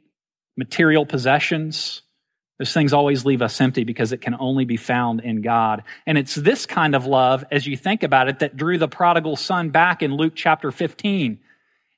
material 0.57 1.07
possessions. 1.07 2.03
Those 2.59 2.75
things 2.75 2.93
always 2.93 3.25
leave 3.25 3.41
us 3.41 3.59
empty 3.61 3.85
because 3.85 4.13
it 4.13 4.21
can 4.21 4.37
only 4.39 4.67
be 4.67 4.77
found 4.77 5.21
in 5.21 5.41
God. 5.41 5.85
And 6.07 6.19
it's 6.19 6.35
this 6.35 6.67
kind 6.67 6.95
of 6.95 7.07
love, 7.07 7.45
as 7.51 7.67
you 7.67 7.77
think 7.77 8.03
about 8.03 8.29
it, 8.29 8.41
that 8.41 8.57
drew 8.57 8.77
the 8.77 8.89
prodigal 8.89 9.37
son 9.37 9.71
back 9.71 10.03
in 10.03 10.17
Luke 10.17 10.35
chapter 10.35 10.71
15. 10.71 11.39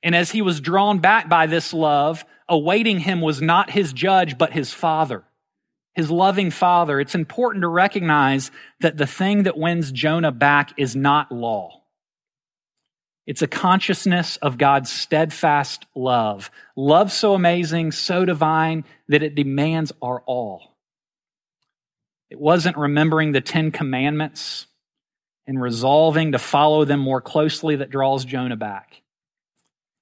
And 0.03 0.15
as 0.15 0.31
he 0.31 0.41
was 0.41 0.61
drawn 0.61 0.99
back 0.99 1.27
by 1.27 1.47
this 1.47 1.73
love, 1.73 2.23
awaiting 2.47 2.99
him 2.99 3.19
was 3.19 3.41
not 3.41 3.71
his 3.71 3.91
judge, 3.91 4.37
but 4.37 4.53
his 4.53 4.71
father 4.71 5.23
his 5.93 6.09
loving 6.09 6.51
father, 6.51 6.99
it's 6.99 7.15
important 7.15 7.63
to 7.63 7.67
recognize 7.67 8.51
that 8.79 8.97
the 8.97 9.07
thing 9.07 9.43
that 9.43 9.57
wins 9.57 9.91
Jonah 9.91 10.31
back 10.31 10.73
is 10.77 10.95
not 10.95 11.31
law. 11.31 11.81
It's 13.27 13.41
a 13.41 13.47
consciousness 13.47 14.37
of 14.37 14.57
God's 14.57 14.91
steadfast 14.91 15.85
love. 15.95 16.49
Love 16.75 17.11
so 17.11 17.33
amazing, 17.33 17.91
so 17.91 18.25
divine, 18.25 18.83
that 19.09 19.23
it 19.23 19.35
demands 19.35 19.91
our 20.01 20.21
all. 20.25 20.75
It 22.29 22.39
wasn't 22.39 22.77
remembering 22.77 23.33
the 23.33 23.41
Ten 23.41 23.71
Commandments 23.71 24.67
and 25.45 25.61
resolving 25.61 26.31
to 26.31 26.39
follow 26.39 26.85
them 26.85 26.99
more 27.01 27.21
closely 27.21 27.75
that 27.75 27.89
draws 27.89 28.23
Jonah 28.23 28.55
back. 28.55 29.01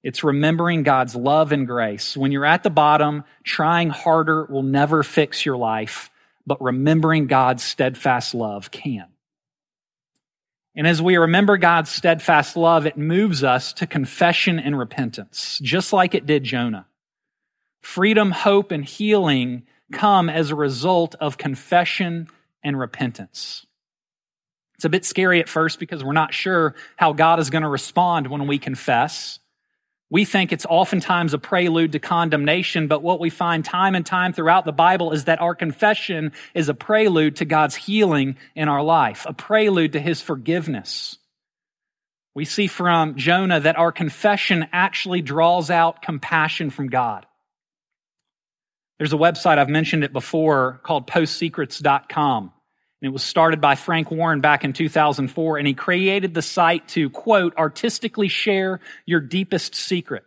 It's 0.02 0.24
remembering 0.24 0.82
God's 0.82 1.14
love 1.14 1.52
and 1.52 1.66
grace. 1.66 2.16
When 2.16 2.32
you're 2.32 2.46
at 2.46 2.62
the 2.62 2.70
bottom, 2.70 3.24
trying 3.44 3.90
harder 3.90 4.46
will 4.46 4.62
never 4.62 5.02
fix 5.02 5.44
your 5.44 5.56
life, 5.56 6.10
but 6.46 6.62
remembering 6.62 7.26
God's 7.26 7.62
steadfast 7.62 8.34
love 8.34 8.70
can. 8.70 9.06
And 10.74 10.86
as 10.86 11.02
we 11.02 11.16
remember 11.16 11.58
God's 11.58 11.90
steadfast 11.90 12.56
love, 12.56 12.86
it 12.86 12.96
moves 12.96 13.44
us 13.44 13.72
to 13.74 13.86
confession 13.86 14.58
and 14.58 14.78
repentance, 14.78 15.58
just 15.62 15.92
like 15.92 16.14
it 16.14 16.26
did 16.26 16.44
Jonah. 16.44 16.86
Freedom, 17.82 18.30
hope, 18.30 18.70
and 18.70 18.84
healing 18.84 19.64
come 19.92 20.28
as 20.30 20.50
a 20.50 20.54
result 20.54 21.16
of 21.16 21.36
confession 21.36 22.28
and 22.62 22.78
repentance. 22.78 23.66
It's 24.76 24.84
a 24.84 24.88
bit 24.88 25.04
scary 25.04 25.40
at 25.40 25.48
first 25.48 25.78
because 25.78 26.02
we're 26.02 26.12
not 26.12 26.32
sure 26.32 26.74
how 26.96 27.12
God 27.12 27.40
is 27.40 27.50
going 27.50 27.64
to 27.64 27.68
respond 27.68 28.28
when 28.28 28.46
we 28.46 28.58
confess. 28.58 29.39
We 30.12 30.24
think 30.24 30.52
it's 30.52 30.66
oftentimes 30.68 31.34
a 31.34 31.38
prelude 31.38 31.92
to 31.92 32.00
condemnation, 32.00 32.88
but 32.88 33.02
what 33.02 33.20
we 33.20 33.30
find 33.30 33.64
time 33.64 33.94
and 33.94 34.04
time 34.04 34.32
throughout 34.32 34.64
the 34.64 34.72
Bible 34.72 35.12
is 35.12 35.24
that 35.26 35.40
our 35.40 35.54
confession 35.54 36.32
is 36.52 36.68
a 36.68 36.74
prelude 36.74 37.36
to 37.36 37.44
God's 37.44 37.76
healing 37.76 38.36
in 38.56 38.68
our 38.68 38.82
life, 38.82 39.24
a 39.28 39.32
prelude 39.32 39.92
to 39.92 40.00
his 40.00 40.20
forgiveness. 40.20 41.16
We 42.34 42.44
see 42.44 42.66
from 42.66 43.16
Jonah 43.16 43.60
that 43.60 43.78
our 43.78 43.92
confession 43.92 44.66
actually 44.72 45.22
draws 45.22 45.70
out 45.70 46.02
compassion 46.02 46.70
from 46.70 46.88
God. 46.88 47.26
There's 48.98 49.12
a 49.12 49.16
website, 49.16 49.58
I've 49.58 49.68
mentioned 49.68 50.02
it 50.04 50.12
before, 50.12 50.80
called 50.82 51.06
postsecrets.com. 51.06 52.52
And 53.00 53.08
it 53.08 53.12
was 53.12 53.22
started 53.22 53.60
by 53.60 53.76
Frank 53.76 54.10
Warren 54.10 54.40
back 54.40 54.64
in 54.64 54.72
2004, 54.72 55.58
and 55.58 55.66
he 55.66 55.74
created 55.74 56.34
the 56.34 56.42
site 56.42 56.86
to, 56.88 57.08
quote, 57.10 57.56
artistically 57.56 58.28
share 58.28 58.80
your 59.06 59.20
deepest 59.20 59.74
secret. 59.74 60.24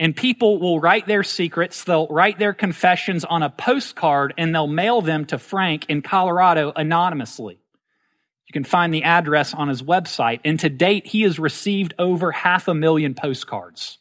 And 0.00 0.14
people 0.14 0.58
will 0.58 0.80
write 0.80 1.06
their 1.06 1.24
secrets, 1.24 1.84
they'll 1.84 2.06
write 2.08 2.38
their 2.38 2.52
confessions 2.52 3.24
on 3.24 3.42
a 3.42 3.50
postcard, 3.50 4.34
and 4.38 4.54
they'll 4.54 4.66
mail 4.66 5.02
them 5.02 5.24
to 5.26 5.38
Frank 5.38 5.86
in 5.88 6.02
Colorado 6.02 6.72
anonymously. 6.74 7.58
You 8.48 8.52
can 8.52 8.64
find 8.64 8.92
the 8.94 9.04
address 9.04 9.52
on 9.52 9.68
his 9.68 9.82
website. 9.82 10.40
And 10.44 10.58
to 10.60 10.70
date, 10.70 11.06
he 11.06 11.22
has 11.22 11.38
received 11.38 11.94
over 11.98 12.32
half 12.32 12.66
a 12.66 12.74
million 12.74 13.14
postcards. 13.14 13.98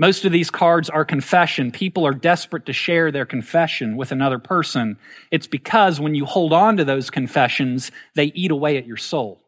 Most 0.00 0.24
of 0.24 0.32
these 0.32 0.50
cards 0.50 0.88
are 0.88 1.04
confession. 1.04 1.70
People 1.70 2.06
are 2.06 2.14
desperate 2.14 2.64
to 2.64 2.72
share 2.72 3.12
their 3.12 3.26
confession 3.26 3.98
with 3.98 4.12
another 4.12 4.38
person. 4.38 4.96
It's 5.30 5.46
because 5.46 6.00
when 6.00 6.14
you 6.14 6.24
hold 6.24 6.54
on 6.54 6.78
to 6.78 6.86
those 6.86 7.10
confessions, 7.10 7.92
they 8.14 8.32
eat 8.34 8.50
away 8.50 8.78
at 8.78 8.86
your 8.86 8.96
soul. 8.96 9.42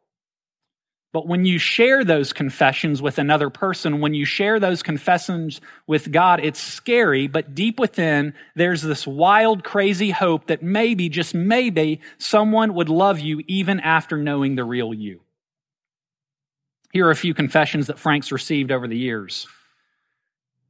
But 1.11 1.27
when 1.27 1.47
you 1.47 1.59
share 1.59 2.05
those 2.05 2.35
confessions 2.35 3.01
with 3.01 3.19
another 3.19 3.49
person, 3.49 4.01
when 4.03 4.13
you 4.13 4.27
share 4.27 4.61
those 4.61 4.83
confessions 4.83 5.63
with 5.87 6.13
God, 6.13 6.39
it's 6.45 6.61
scary, 6.61 7.29
but 7.29 7.55
deep 7.55 7.81
within, 7.81 8.35
there's 8.55 8.83
this 8.83 9.07
wild, 9.07 9.65
crazy 9.65 10.11
hope 10.11 10.49
that 10.49 10.63
maybe, 10.63 11.09
just 11.09 11.35
maybe, 11.35 12.03
someone 12.19 12.75
would 12.75 12.91
love 12.91 13.19
you 13.19 13.41
even 13.47 13.81
after 13.81 14.19
knowing 14.19 14.57
the 14.57 14.65
real 14.65 14.93
you. 14.93 15.23
Here 16.93 17.07
are 17.07 17.11
a 17.11 17.17
few 17.17 17.33
confessions 17.33 17.87
that 17.87 17.99
Frank's 17.99 18.31
received 18.31 18.71
over 18.71 18.87
the 18.87 18.99
years. 18.99 19.47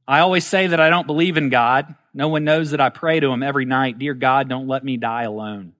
I 0.06 0.20
always 0.20 0.46
say 0.46 0.66
that 0.66 0.80
I 0.80 0.90
don't 0.90 1.06
believe 1.06 1.36
in 1.36 1.48
God. 1.48 1.94
No 2.12 2.28
one 2.28 2.44
knows 2.44 2.72
that 2.72 2.80
I 2.80 2.88
pray 2.88 3.20
to 3.20 3.30
him 3.30 3.42
every 3.42 3.64
night 3.64 3.98
Dear 3.98 4.14
God, 4.14 4.48
don't 4.48 4.68
let 4.68 4.84
me 4.84 4.96
die 4.96 5.22
alone. 5.22 5.72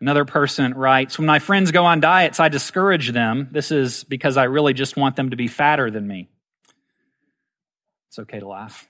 Another 0.00 0.24
person 0.24 0.74
writes, 0.74 1.18
When 1.18 1.26
my 1.26 1.38
friends 1.38 1.70
go 1.70 1.86
on 1.86 2.00
diets, 2.00 2.40
I 2.40 2.48
discourage 2.48 3.12
them. 3.12 3.48
This 3.52 3.70
is 3.70 4.04
because 4.04 4.36
I 4.36 4.44
really 4.44 4.74
just 4.74 4.96
want 4.96 5.16
them 5.16 5.30
to 5.30 5.36
be 5.36 5.48
fatter 5.48 5.90
than 5.90 6.06
me. 6.06 6.28
It's 8.08 8.18
okay 8.18 8.40
to 8.40 8.48
laugh. 8.48 8.88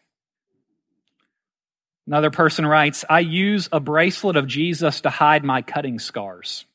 Another 2.07 2.31
person 2.31 2.67
writes, 2.67 3.05
I 3.09 3.21
use 3.21 3.69
a 3.73 3.81
bracelet 3.81 4.37
of 4.37 4.47
Jesus 4.47 5.03
to 5.03 5.11
hide 5.11 5.45
my 5.45 5.63
cutting 5.63 5.99
scars. 5.99 6.67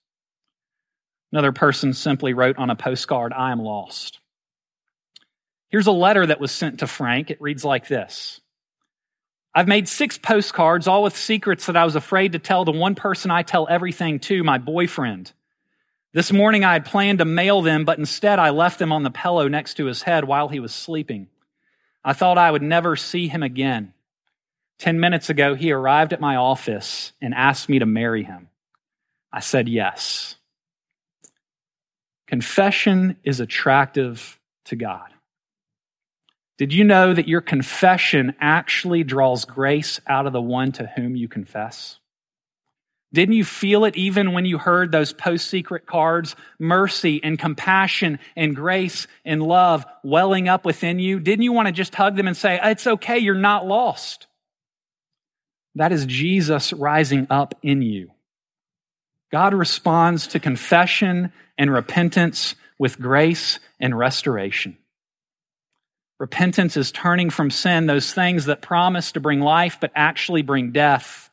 Another 1.31 1.51
person 1.51 1.93
simply 1.93 2.33
wrote 2.33 2.57
on 2.57 2.69
a 2.69 2.75
postcard, 2.75 3.33
I 3.33 3.51
am 3.51 3.59
lost. 3.59 4.18
Here's 5.69 5.87
a 5.87 5.91
letter 5.91 6.25
that 6.25 6.39
was 6.39 6.51
sent 6.51 6.79
to 6.79 6.87
Frank. 6.87 7.29
It 7.29 7.41
reads 7.41 7.63
like 7.63 7.87
this 7.87 8.41
I've 9.53 9.67
made 9.67 9.87
six 9.87 10.17
postcards, 10.17 10.87
all 10.87 11.03
with 11.03 11.17
secrets 11.17 11.67
that 11.67 11.77
I 11.77 11.85
was 11.85 11.95
afraid 11.95 12.33
to 12.33 12.39
tell 12.39 12.65
to 12.65 12.71
one 12.71 12.95
person 12.95 13.31
I 13.31 13.43
tell 13.43 13.67
everything 13.69 14.19
to, 14.21 14.43
my 14.43 14.57
boyfriend. 14.57 15.31
This 16.11 16.31
morning 16.31 16.63
I 16.63 16.73
had 16.73 16.85
planned 16.85 17.19
to 17.19 17.25
mail 17.25 17.61
them, 17.61 17.85
but 17.85 17.99
instead 17.99 18.39
I 18.39 18.49
left 18.49 18.79
them 18.79 18.91
on 18.91 19.03
the 19.03 19.11
pillow 19.11 19.47
next 19.47 19.75
to 19.75 19.85
his 19.85 20.01
head 20.01 20.23
while 20.23 20.47
he 20.47 20.59
was 20.59 20.73
sleeping. 20.73 21.27
I 22.03 22.13
thought 22.13 22.37
I 22.37 22.49
would 22.49 22.63
never 22.63 22.95
see 22.95 23.27
him 23.27 23.43
again. 23.43 23.93
Ten 24.79 24.99
minutes 24.99 25.29
ago, 25.29 25.53
he 25.53 25.71
arrived 25.71 26.13
at 26.13 26.21
my 26.21 26.37
office 26.37 27.13
and 27.21 27.33
asked 27.33 27.69
me 27.69 27.79
to 27.79 27.85
marry 27.85 28.23
him. 28.23 28.47
I 29.31 29.41
said 29.41 29.67
yes. 29.67 30.35
Confession 32.25 33.17
is 33.23 33.39
attractive 33.39 34.39
to 34.65 34.75
God. 34.75 35.09
Did 36.59 36.73
you 36.73 36.83
know 36.83 37.13
that 37.13 37.29
your 37.29 37.39
confession 37.39 38.35
actually 38.41 39.05
draws 39.05 39.45
grace 39.45 40.01
out 40.05 40.27
of 40.27 40.33
the 40.33 40.41
one 40.41 40.73
to 40.73 40.91
whom 40.93 41.15
you 41.15 41.29
confess? 41.29 41.99
Didn't 43.13 43.35
you 43.35 43.45
feel 43.45 43.85
it 43.85 43.95
even 43.95 44.33
when 44.33 44.43
you 44.43 44.57
heard 44.57 44.91
those 44.91 45.13
post 45.13 45.47
secret 45.47 45.85
cards? 45.85 46.35
Mercy 46.59 47.23
and 47.23 47.39
compassion 47.39 48.19
and 48.35 48.53
grace 48.53 49.07
and 49.23 49.41
love 49.41 49.85
welling 50.03 50.49
up 50.49 50.65
within 50.65 50.99
you. 50.99 51.21
Didn't 51.21 51.43
you 51.43 51.53
want 51.53 51.69
to 51.69 51.71
just 51.71 51.95
hug 51.95 52.17
them 52.17 52.27
and 52.27 52.35
say, 52.35 52.59
It's 52.61 52.85
okay, 52.85 53.17
you're 53.19 53.35
not 53.35 53.65
lost? 53.65 54.27
That 55.75 55.93
is 55.93 56.05
Jesus 56.05 56.73
rising 56.73 57.25
up 57.29 57.55
in 57.63 57.81
you. 57.81 58.11
God 59.31 59.53
responds 59.53 60.27
to 60.27 60.41
confession 60.41 61.31
and 61.57 61.71
repentance 61.71 62.55
with 62.77 62.99
grace 62.99 63.59
and 63.79 63.97
restoration. 63.97 64.77
Repentance 66.19 66.75
is 66.75 66.91
turning 66.91 67.29
from 67.29 67.49
sin, 67.49 67.85
those 67.85 68.13
things 68.13 68.45
that 68.45 68.61
promise 68.61 69.13
to 69.13 69.21
bring 69.21 69.39
life 69.39 69.77
but 69.79 69.91
actually 69.95 70.41
bring 70.41 70.71
death, 70.71 71.29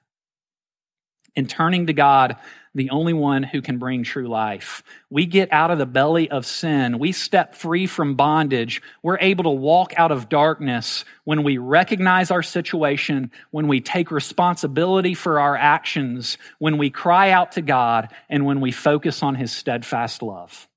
and 1.35 1.51
turning 1.51 1.89
to 1.89 1.93
God, 1.93 2.37
the 2.75 2.91
only 2.91 3.13
one 3.13 3.43
who 3.43 3.63
can 3.63 3.79
bring 3.79 4.05
true 4.05 4.29
life. 4.29 4.83
We 5.11 5.27
get 5.27 5.53
out 5.53 5.71
of 5.71 5.79
the 5.79 5.87
belly 5.87 6.31
of 6.31 6.47
sin. 6.47 6.99
We 6.99 7.13
step 7.13 7.55
free 7.55 7.87
from 7.87 8.15
bondage. 8.15 8.81
We're 9.03 9.19
able 9.19 9.45
to 9.45 9.51
walk 9.51 9.93
out 9.97 10.13
of 10.13 10.29
darkness 10.29 11.05
when 11.25 11.43
we 11.43 11.59
recognize 11.59 12.31
our 12.31 12.43
situation, 12.43 13.33
when 13.51 13.67
we 13.67 13.81
take 13.81 14.11
responsibility 14.11 15.15
for 15.15 15.41
our 15.41 15.57
actions, 15.57 16.39
when 16.59 16.79
we 16.79 16.91
cry 16.91 17.31
out 17.31 17.53
to 17.53 17.63
God, 17.63 18.13
and 18.29 18.45
when 18.45 18.61
we 18.61 18.73
focus 18.73 19.23
on 19.23 19.35
his 19.35 19.53
steadfast 19.53 20.23
love. 20.23 20.69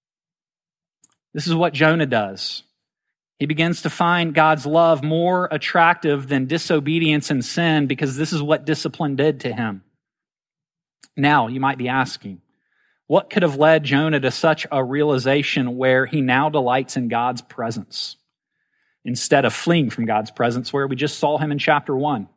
This 1.33 1.47
is 1.47 1.53
what 1.53 1.73
Jonah 1.73 2.05
does. 2.05 2.63
He 3.39 3.45
begins 3.45 3.81
to 3.83 3.89
find 3.89 4.33
God's 4.33 4.65
love 4.65 5.01
more 5.01 5.47
attractive 5.49 6.27
than 6.27 6.45
disobedience 6.45 7.31
and 7.31 7.43
sin 7.43 7.87
because 7.87 8.17
this 8.17 8.33
is 8.33 8.41
what 8.41 8.65
discipline 8.65 9.15
did 9.15 9.39
to 9.41 9.53
him. 9.53 9.81
Now, 11.15 11.47
you 11.47 11.61
might 11.61 11.77
be 11.77 11.87
asking, 11.87 12.41
what 13.07 13.29
could 13.29 13.43
have 13.43 13.55
led 13.55 13.85
Jonah 13.85 14.19
to 14.19 14.29
such 14.29 14.67
a 14.71 14.83
realization 14.83 15.77
where 15.77 16.05
he 16.05 16.21
now 16.21 16.49
delights 16.49 16.97
in 16.97 17.07
God's 17.07 17.41
presence 17.41 18.17
instead 19.05 19.45
of 19.45 19.53
fleeing 19.53 19.89
from 19.89 20.05
God's 20.05 20.31
presence, 20.31 20.73
where 20.73 20.85
we 20.85 20.97
just 20.97 21.17
saw 21.17 21.37
him 21.37 21.51
in 21.51 21.59
chapter 21.59 21.95
1? 21.95 22.27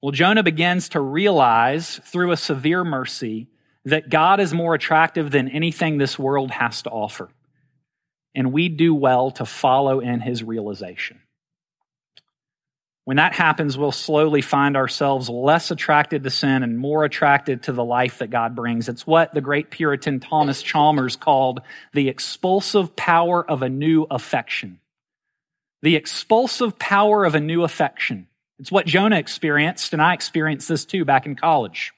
Well, 0.00 0.10
Jonah 0.10 0.42
begins 0.42 0.88
to 0.90 1.00
realize 1.00 2.00
through 2.04 2.32
a 2.32 2.36
severe 2.36 2.82
mercy 2.82 3.48
that 3.84 4.08
God 4.08 4.40
is 4.40 4.54
more 4.54 4.74
attractive 4.74 5.30
than 5.30 5.48
anything 5.48 5.98
this 5.98 6.18
world 6.18 6.50
has 6.50 6.80
to 6.82 6.90
offer 6.90 7.28
and 8.34 8.52
we 8.52 8.68
do 8.68 8.94
well 8.94 9.30
to 9.32 9.44
follow 9.44 10.00
in 10.00 10.20
his 10.20 10.42
realization. 10.42 11.20
When 13.04 13.16
that 13.16 13.34
happens, 13.34 13.76
we'll 13.76 13.90
slowly 13.90 14.42
find 14.42 14.76
ourselves 14.76 15.28
less 15.28 15.72
attracted 15.72 16.22
to 16.22 16.30
sin 16.30 16.62
and 16.62 16.78
more 16.78 17.04
attracted 17.04 17.64
to 17.64 17.72
the 17.72 17.84
life 17.84 18.18
that 18.18 18.30
God 18.30 18.54
brings. 18.54 18.88
It's 18.88 19.06
what 19.06 19.34
the 19.34 19.40
great 19.40 19.70
Puritan 19.70 20.20
Thomas 20.20 20.62
Chalmers 20.62 21.16
called 21.16 21.62
the 21.92 22.08
expulsive 22.08 22.94
power 22.94 23.44
of 23.44 23.62
a 23.62 23.68
new 23.68 24.06
affection. 24.08 24.78
The 25.82 25.96
expulsive 25.96 26.78
power 26.78 27.24
of 27.24 27.34
a 27.34 27.40
new 27.40 27.64
affection. 27.64 28.28
It's 28.60 28.70
what 28.70 28.86
Jonah 28.86 29.18
experienced, 29.18 29.92
and 29.92 30.00
I 30.00 30.14
experienced 30.14 30.68
this 30.68 30.84
too 30.84 31.04
back 31.04 31.26
in 31.26 31.34
college. 31.34 31.92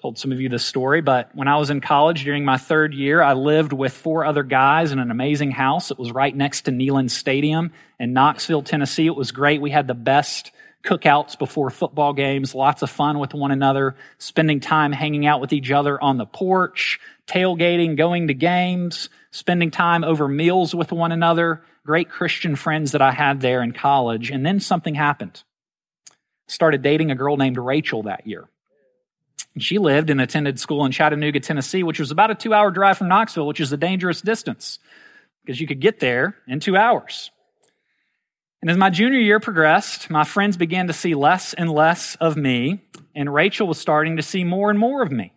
Told 0.00 0.18
some 0.18 0.30
of 0.30 0.40
you 0.40 0.48
this 0.48 0.64
story, 0.64 1.00
but 1.00 1.34
when 1.34 1.48
I 1.48 1.56
was 1.56 1.70
in 1.70 1.80
college 1.80 2.24
during 2.24 2.44
my 2.44 2.58
third 2.58 2.92
year, 2.92 3.22
I 3.22 3.32
lived 3.32 3.72
with 3.72 3.94
four 3.94 4.24
other 4.24 4.42
guys 4.42 4.92
in 4.92 4.98
an 4.98 5.10
amazing 5.10 5.50
house. 5.50 5.90
It 5.90 5.98
was 5.98 6.12
right 6.12 6.36
next 6.36 6.62
to 6.62 6.70
Neyland 6.70 7.10
Stadium 7.10 7.72
in 7.98 8.12
Knoxville, 8.12 8.62
Tennessee. 8.62 9.06
It 9.06 9.16
was 9.16 9.32
great. 9.32 9.60
We 9.60 9.70
had 9.70 9.88
the 9.88 9.94
best 9.94 10.52
cookouts 10.84 11.38
before 11.38 11.70
football 11.70 12.12
games, 12.12 12.54
lots 12.54 12.82
of 12.82 12.90
fun 12.90 13.18
with 13.18 13.34
one 13.34 13.50
another, 13.50 13.96
spending 14.18 14.60
time 14.60 14.92
hanging 14.92 15.26
out 15.26 15.40
with 15.40 15.52
each 15.52 15.70
other 15.70 16.00
on 16.00 16.18
the 16.18 16.26
porch, 16.26 17.00
tailgating, 17.26 17.96
going 17.96 18.28
to 18.28 18.34
games, 18.34 19.08
spending 19.30 19.70
time 19.70 20.04
over 20.04 20.28
meals 20.28 20.74
with 20.74 20.92
one 20.92 21.10
another. 21.10 21.62
Great 21.84 22.10
Christian 22.10 22.54
friends 22.54 22.92
that 22.92 23.02
I 23.02 23.12
had 23.12 23.40
there 23.40 23.62
in 23.62 23.72
college. 23.72 24.30
And 24.30 24.44
then 24.44 24.60
something 24.60 24.94
happened. 24.94 25.42
Started 26.48 26.82
dating 26.82 27.10
a 27.10 27.16
girl 27.16 27.36
named 27.36 27.58
Rachel 27.58 28.04
that 28.04 28.26
year. 28.26 28.48
She 29.58 29.78
lived 29.78 30.10
and 30.10 30.20
attended 30.20 30.60
school 30.60 30.84
in 30.84 30.92
Chattanooga, 30.92 31.40
Tennessee, 31.40 31.82
which 31.82 31.98
was 31.98 32.10
about 32.10 32.30
a 32.30 32.34
two 32.34 32.52
hour 32.52 32.70
drive 32.70 32.98
from 32.98 33.08
Knoxville, 33.08 33.46
which 33.46 33.60
is 33.60 33.72
a 33.72 33.76
dangerous 33.76 34.20
distance 34.20 34.78
because 35.44 35.60
you 35.60 35.66
could 35.66 35.80
get 35.80 36.00
there 36.00 36.36
in 36.46 36.60
two 36.60 36.76
hours. 36.76 37.30
And 38.60 38.70
as 38.70 38.76
my 38.76 38.90
junior 38.90 39.20
year 39.20 39.38
progressed, 39.38 40.10
my 40.10 40.24
friends 40.24 40.56
began 40.56 40.88
to 40.88 40.92
see 40.92 41.14
less 41.14 41.54
and 41.54 41.70
less 41.70 42.16
of 42.16 42.36
me, 42.36 42.82
and 43.14 43.32
Rachel 43.32 43.68
was 43.68 43.78
starting 43.78 44.16
to 44.16 44.22
see 44.22 44.44
more 44.44 44.70
and 44.70 44.78
more 44.78 45.02
of 45.02 45.12
me. 45.12 45.32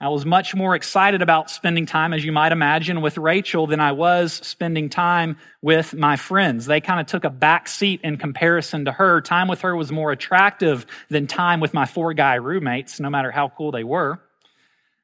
I 0.00 0.08
was 0.08 0.26
much 0.26 0.54
more 0.54 0.74
excited 0.74 1.22
about 1.22 1.50
spending 1.50 1.86
time, 1.86 2.12
as 2.12 2.24
you 2.24 2.32
might 2.32 2.52
imagine, 2.52 3.00
with 3.00 3.16
Rachel 3.16 3.66
than 3.66 3.80
I 3.80 3.92
was 3.92 4.32
spending 4.32 4.90
time 4.90 5.38
with 5.62 5.94
my 5.94 6.16
friends. 6.16 6.66
They 6.66 6.80
kind 6.80 7.00
of 7.00 7.06
took 7.06 7.24
a 7.24 7.30
back 7.30 7.68
seat 7.68 8.00
in 8.02 8.16
comparison 8.16 8.84
to 8.86 8.92
her. 8.92 9.20
Time 9.20 9.46
with 9.46 9.60
her 9.60 9.74
was 9.74 9.92
more 9.92 10.10
attractive 10.10 10.84
than 11.08 11.26
time 11.26 11.60
with 11.60 11.72
my 11.72 11.86
four 11.86 12.12
guy 12.12 12.34
roommates, 12.34 12.98
no 12.98 13.08
matter 13.08 13.30
how 13.30 13.48
cool 13.48 13.70
they 13.70 13.84
were. 13.84 14.20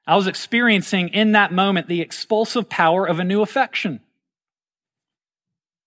I 0.07 0.16
was 0.16 0.26
experiencing 0.26 1.11
in 1.11 1.33
that 1.33 1.53
moment 1.53 1.87
the 1.87 2.00
expulsive 2.00 2.68
power 2.68 3.07
of 3.07 3.20
a 3.20 3.24
new 3.24 3.42
affection. 3.42 4.00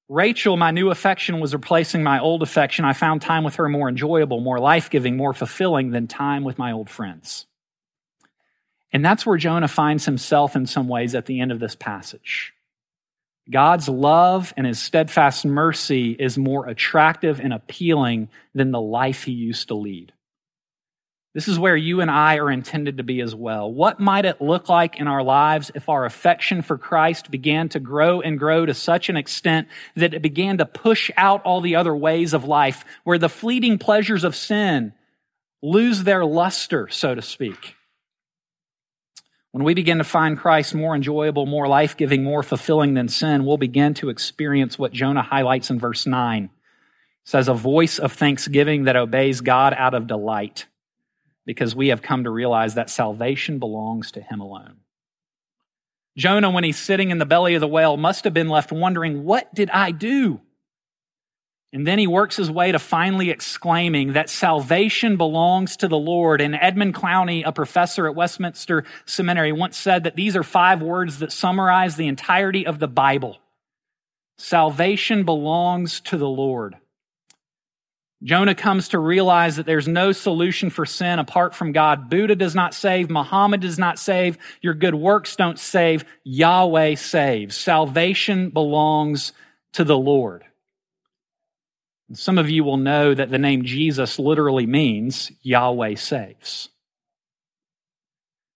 Rachel, 0.08 0.56
my 0.56 0.72
new 0.72 0.92
affection, 0.92 1.40
was 1.42 1.54
replacing 1.54 2.04
my 2.04 2.20
old 2.20 2.42
affection. 2.42 2.86
I 2.86 2.94
found 2.94 3.22
time 3.22 3.44
with 3.44 3.56
her 3.56 3.68
more 3.68 3.90
enjoyable, 3.90 4.40
more 4.40 4.60
life 4.60 4.90
giving, 4.90 5.18
more 5.18 5.34
fulfilling 5.34 5.92
than 5.92 6.08
time 6.08 6.44
with 6.44 6.58
my 6.58 6.72
old 6.72 6.90
friends. 6.90 7.48
And 8.94 9.04
that's 9.04 9.26
where 9.26 9.38
Jonah 9.38 9.68
finds 9.68 10.06
himself 10.06 10.56
in 10.56 10.68
some 10.68 10.88
ways 10.88 11.16
at 11.16 11.26
the 11.26 11.42
end 11.42 11.52
of 11.52 11.60
this 11.60 11.76
passage. 11.76 12.54
God's 13.50 13.90
love 13.90 14.54
and 14.56 14.66
his 14.66 14.80
steadfast 14.80 15.44
mercy 15.44 16.12
is 16.12 16.38
more 16.38 16.68
attractive 16.68 17.42
and 17.42 17.52
appealing 17.52 18.30
than 18.54 18.72
the 18.72 18.80
life 18.80 19.24
he 19.24 19.34
used 19.34 19.68
to 19.68 19.74
lead. 19.74 20.14
This 21.34 21.48
is 21.48 21.58
where 21.58 21.76
you 21.76 22.00
and 22.00 22.12
I 22.12 22.38
are 22.38 22.52
intended 22.52 22.98
to 22.98 23.04
be 23.04 23.20
as 23.20 23.34
well. 23.34 23.70
What 23.70 24.00
might 24.00 24.26
it 24.26 24.40
look 24.40 24.70
like 24.70 25.00
in 25.00 25.08
our 25.08 25.24
lives 25.24 25.72
if 25.74 25.90
our 25.90 26.06
affection 26.06 26.62
for 26.62 26.78
Christ 26.78 27.32
began 27.32 27.70
to 27.70 27.80
grow 27.80 28.22
and 28.22 28.38
grow 28.38 28.68
to 28.68 28.76
such 28.76 29.10
an 29.10 29.18
extent 29.18 29.68
that 29.96 30.14
it 30.14 30.22
began 30.22 30.60
to 30.60 30.66
push 30.68 31.10
out 31.18 31.42
all 31.44 31.60
the 31.60 31.76
other 31.76 31.96
ways 31.96 32.34
of 32.34 32.46
life, 32.46 32.86
where 33.04 33.18
the 33.18 33.30
fleeting 33.30 33.80
pleasures 33.80 34.24
of 34.24 34.36
sin 34.36 34.94
lose 35.64 36.04
their 36.04 36.24
luster, 36.24 36.88
so 36.90 37.16
to 37.16 37.22
speak? 37.24 37.76
When 39.54 39.66
we 39.66 39.76
begin 39.76 40.00
to 40.00 40.04
find 40.04 40.36
Christ 40.36 40.74
more 40.74 40.96
enjoyable, 40.96 41.46
more 41.46 41.68
life 41.68 41.96
giving, 41.96 42.24
more 42.24 42.42
fulfilling 42.42 42.96
than 42.96 43.08
sin, 43.08 43.46
we'll 43.46 43.58
begin 43.58 43.94
to 43.96 44.10
experience 44.10 44.80
what 44.80 44.92
Jonah 44.92 45.22
highlights 45.22 45.70
in 45.70 45.80
verse 45.80 46.08
9. 46.08 46.46
It 46.46 46.50
says, 47.24 47.48
A 47.48 47.54
voice 47.54 48.00
of 48.00 48.14
thanksgiving 48.14 48.86
that 48.86 48.96
obeys 48.96 49.42
God 49.42 49.76
out 49.78 49.94
of 49.94 50.08
delight, 50.08 50.66
because 51.46 51.76
we 51.76 51.90
have 51.90 52.02
come 52.02 52.24
to 52.24 52.32
realize 52.32 52.74
that 52.74 52.90
salvation 52.90 53.60
belongs 53.60 54.12
to 54.14 54.22
Him 54.22 54.42
alone. 54.42 54.78
Jonah, 56.18 56.50
when 56.50 56.64
he's 56.64 56.80
sitting 56.80 57.12
in 57.12 57.20
the 57.20 57.26
belly 57.26 57.54
of 57.54 57.62
the 57.62 57.68
whale, 57.68 57.96
must 57.96 58.24
have 58.24 58.34
been 58.34 58.50
left 58.50 58.72
wondering, 58.72 59.24
What 59.24 59.54
did 59.54 59.70
I 59.70 59.92
do? 59.92 60.42
And 61.74 61.88
then 61.88 61.98
he 61.98 62.06
works 62.06 62.36
his 62.36 62.52
way 62.52 62.72
to 62.72 62.78
finally 62.78 63.32
exclaiming 63.32 64.14
that 64.14 64.30
salvation 64.30 65.18
belongs 65.18 65.76
to 65.78 65.88
the 65.88 65.98
Lord. 65.98 66.40
And 66.40 66.54
Edmund 66.54 66.94
Clowney, 66.94 67.42
a 67.44 67.52
professor 67.52 68.08
at 68.08 68.14
Westminster 68.14 68.84
Seminary, 69.08 69.52
once 69.52 69.76
said 69.76 70.04
that 70.04 70.16
these 70.16 70.36
are 70.36 70.44
five 70.44 70.84
words 70.84 71.18
that 71.20 71.32
summarize 71.32 71.96
the 71.96 72.08
entirety 72.08 72.68
of 72.68 72.78
the 72.78 72.88
Bible. 72.88 73.40
Salvation 74.38 75.24
belongs 75.24 76.00
to 76.02 76.18
the 76.18 76.30
Lord. 76.30 76.76
Jonah 78.24 78.56
comes 78.56 78.90
to 78.90 79.00
realize 79.00 79.56
that 79.56 79.66
there's 79.66 79.88
no 79.88 80.12
solution 80.12 80.70
for 80.70 80.86
sin 80.86 81.18
apart 81.18 81.56
from 81.56 81.72
God. 81.72 82.08
Buddha 82.08 82.36
does 82.36 82.54
not 82.54 82.76
save. 82.76 83.10
Muhammad 83.10 83.62
does 83.62 83.80
not 83.80 83.98
save. 83.98 84.38
Your 84.62 84.76
good 84.76 84.96
works 84.96 85.36
don't 85.36 85.60
save. 85.60 86.06
Yahweh 86.24 86.96
saves. 86.96 87.58
Salvation 87.58 88.52
belongs 88.52 89.34
to 89.74 89.84
the 89.84 89.98
Lord. 89.98 90.46
Some 92.16 92.38
of 92.38 92.50
you 92.50 92.64
will 92.64 92.78
know 92.78 93.14
that 93.14 93.32
the 93.32 93.38
name 93.38 93.64
Jesus 93.64 94.20
literally 94.20 94.66
means 94.66 95.32
Yahweh 95.42 95.96
saves. 95.96 96.70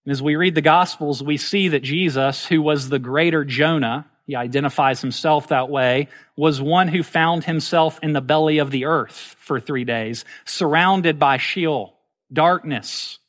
And 0.05 0.11
as 0.11 0.21
we 0.21 0.35
read 0.35 0.55
the 0.55 0.61
Gospels, 0.61 1.21
we 1.21 1.37
see 1.37 1.67
that 1.69 1.83
Jesus, 1.83 2.45
who 2.45 2.61
was 2.61 2.89
the 2.89 2.99
greater 2.99 3.43
Jonah, 3.43 4.05
he 4.25 4.35
identifies 4.35 5.01
himself 5.01 5.47
that 5.47 5.69
way, 5.69 6.09
was 6.35 6.61
one 6.61 6.89
who 6.89 7.01
found 7.01 7.45
himself 7.45 7.99
in 8.03 8.13
the 8.13 8.21
belly 8.21 8.57
of 8.57 8.71
the 8.71 8.85
earth 8.85 9.35
for 9.39 9.59
three 9.59 9.85
days, 9.85 10.25
surrounded 10.45 11.17
by 11.17 11.37
Sheol, 11.37 11.93
darkness. 12.31 13.19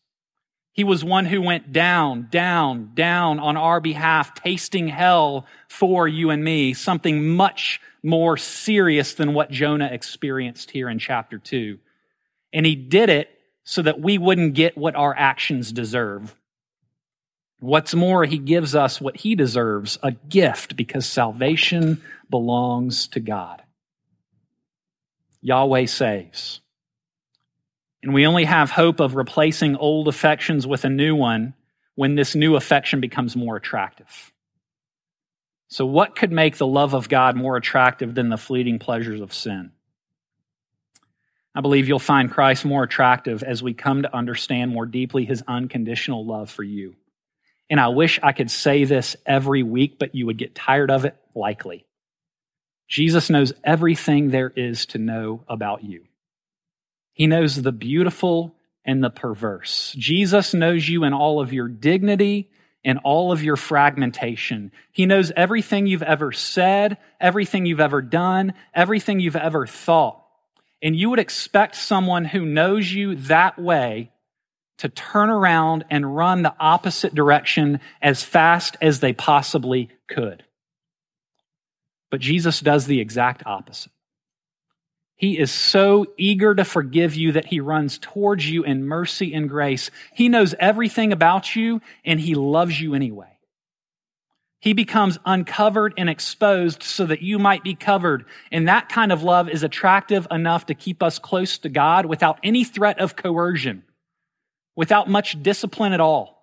He 0.79 0.85
was 0.85 1.05
one 1.05 1.27
who 1.27 1.43
went 1.43 1.73
down, 1.73 2.29
down, 2.31 2.93
down 2.95 3.41
on 3.41 3.57
our 3.57 3.81
behalf, 3.81 4.33
tasting 4.35 4.87
hell 4.87 5.45
for 5.67 6.07
you 6.07 6.31
and 6.31 6.45
me, 6.45 6.73
something 6.73 7.31
much 7.31 7.81
more 8.01 8.37
serious 8.37 9.15
than 9.15 9.35
what 9.35 9.51
Jonah 9.51 9.89
experienced 9.91 10.71
here 10.71 10.89
in 10.89 11.01
chapter 11.01 11.37
2. 11.37 11.81
And 12.53 12.65
he 12.65 12.77
did 12.77 13.11
it 13.11 13.29
so 13.65 13.83
that 13.83 14.01
we 14.01 14.19
wouldn't 14.19 14.55
get 14.55 14.79
what 14.79 14.95
our 14.95 15.13
actions 15.19 15.73
deserve. 15.73 16.37
What's 17.59 17.97
more, 17.97 18.25
he 18.25 18.39
gives 18.39 18.77
us 18.77 19.01
what 19.01 19.17
he 19.17 19.35
deserves 19.35 19.99
a 20.01 20.13
gift 20.13 20.77
because 20.77 21.07
salvation 21.07 22.01
belongs 22.31 23.09
to 23.09 23.19
God. 23.19 23.63
Yahweh 25.43 25.87
saves. 25.87 26.61
And 28.03 28.15
we 28.15 28.27
only 28.27 28.45
have 28.45 28.71
hope 28.71 29.01
of 29.01 29.17
replacing 29.17 29.77
old 29.77 30.09
affections 30.09 30.67
with 30.67 30.85
a 30.85 30.91
new 30.91 31.15
one 31.15 31.55
when 31.95 32.15
this 32.15 32.35
new 32.35 32.55
affection 32.55 33.01
becomes 33.01 33.35
more 33.35 33.57
attractive. 33.57 34.33
So, 35.69 35.85
what 35.85 36.17
could 36.17 36.33
make 36.33 36.57
the 36.57 36.67
love 36.67 36.95
of 36.95 37.09
God 37.09 37.37
more 37.37 37.57
attractive 37.57 38.15
than 38.15 38.29
the 38.29 38.39
fleeting 38.39 38.79
pleasures 38.79 39.21
of 39.21 39.35
sin? 39.35 39.73
I 41.55 41.61
believe 41.61 41.89
you'll 41.89 41.99
find 41.99 42.31
Christ 42.31 42.65
more 42.65 42.85
attractive 42.85 43.43
as 43.43 43.63
we 43.63 43.75
come 43.75 44.03
to 44.03 44.17
understand 44.17 44.71
more 44.71 44.87
deeply 44.87 45.25
his 45.25 45.43
unconditional 45.49 46.25
love 46.25 46.51
for 46.51 46.63
you. 46.63 46.95
And 47.69 47.81
I 47.81 47.89
wish 47.89 48.19
I 48.23 48.33
could 48.33 48.51
say 48.51 48.85
this 48.85 49.17
every 49.27 49.63
week, 49.63 49.99
but 49.99 50.15
you 50.15 50.27
would 50.27 50.39
get 50.39 50.55
tired 50.55 50.91
of 50.91 51.05
it 51.05 51.17
likely. 51.35 51.85
Jesus 52.87 53.29
knows 53.29 53.53
everything 53.63 54.31
there 54.31 54.49
is 54.49 54.87
to 54.87 54.99
know 54.99 55.45
about 55.49 55.85
you. 55.85 56.05
He 57.19 57.27
knows 57.27 57.61
the 57.61 57.73
beautiful 57.73 58.55
and 58.85 59.03
the 59.03 59.11
perverse. 59.11 59.93
Jesus 59.99 60.55
knows 60.55 60.89
you 60.89 61.03
in 61.03 61.13
all 61.13 61.41
of 61.41 61.53
your 61.53 61.67
dignity 61.67 62.49
and 62.85 63.01
all 63.03 63.33
of 63.33 63.43
your 63.43 63.57
fragmentation. 63.57 64.71
He 64.93 65.05
knows 65.05 65.33
everything 65.35 65.89
you've 65.89 66.05
ever 66.05 66.31
said, 66.31 66.97
everything 67.21 67.67
you've 67.67 67.81
ever 67.81 68.01
done, 68.03 68.55
everything 68.73 69.19
you've 69.19 69.35
ever 69.35 69.67
thought. 69.67 70.25
And 70.81 70.95
you 70.95 71.11
would 71.11 71.19
expect 71.19 71.75
someone 71.75 72.25
who 72.25 72.47
knows 72.47 72.91
you 72.91 73.17
that 73.17 73.59
way 73.59 74.13
to 74.79 74.89
turn 74.89 75.29
around 75.29 75.87
and 75.91 76.15
run 76.15 76.43
the 76.43 76.55
opposite 76.61 77.17
direction 77.17 77.81
as 78.01 78.23
fast 78.23 78.77
as 78.81 79.01
they 79.01 79.13
possibly 79.13 79.91
could. 80.07 80.45
But 82.13 82.21
Jesus 82.21 82.61
does 82.61 82.87
the 82.87 83.01
exact 83.01 83.43
opposite. 83.45 83.91
He 85.19 85.37
is 85.37 85.51
so 85.51 86.07
eager 86.17 86.55
to 86.55 86.65
forgive 86.65 87.17
you 87.17 87.33
that 87.33 87.47
he 87.47 87.59
runs 87.59 87.99
towards 87.99 88.49
you 88.49 88.63
in 88.63 88.87
mercy 88.87 89.35
and 89.35 89.49
grace. 89.49 89.91
He 90.15 90.29
knows 90.29 90.55
everything 90.61 91.13
about 91.13 91.57
you 91.57 91.83
and 92.05 92.21
he 92.21 92.37
loves 92.37 92.81
you 92.81 92.95
anyway. 92.95 93.39
He 94.61 94.73
becomes 94.75 95.19
uncovered 95.25 95.95
and 95.97 96.09
exposed 96.09 96.85
so 96.85 97.05
that 97.07 97.21
you 97.21 97.41
might 97.41 97.65
be 97.65 97.75
covered. 97.75 98.27
And 98.53 98.69
that 98.69 98.89
kind 98.89 99.11
of 99.11 99.25
love 99.25 99.49
is 99.49 99.65
attractive 99.65 100.29
enough 100.31 100.67
to 100.67 100.75
keep 100.75 101.03
us 101.03 101.19
close 101.19 101.59
to 101.59 101.69
God 101.69 102.07
without 102.07 102.39
any 102.45 102.63
threat 102.63 103.01
of 103.01 103.17
coercion, 103.17 103.83
without 104.77 105.11
much 105.11 105.43
discipline 105.43 105.93
at 105.93 106.01
all. 106.01 106.38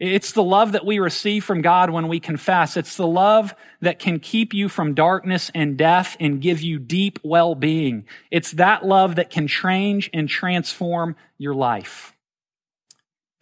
It's 0.00 0.30
the 0.30 0.44
love 0.44 0.72
that 0.72 0.86
we 0.86 1.00
receive 1.00 1.44
from 1.44 1.60
God 1.60 1.90
when 1.90 2.06
we 2.06 2.20
confess. 2.20 2.76
It's 2.76 2.96
the 2.96 3.06
love 3.06 3.52
that 3.80 3.98
can 3.98 4.20
keep 4.20 4.54
you 4.54 4.68
from 4.68 4.94
darkness 4.94 5.50
and 5.54 5.76
death 5.76 6.16
and 6.20 6.40
give 6.40 6.60
you 6.60 6.78
deep 6.78 7.18
well-being. 7.24 8.06
It's 8.30 8.52
that 8.52 8.86
love 8.86 9.16
that 9.16 9.30
can 9.30 9.48
change 9.48 10.08
and 10.12 10.28
transform 10.28 11.16
your 11.36 11.54
life. 11.54 12.14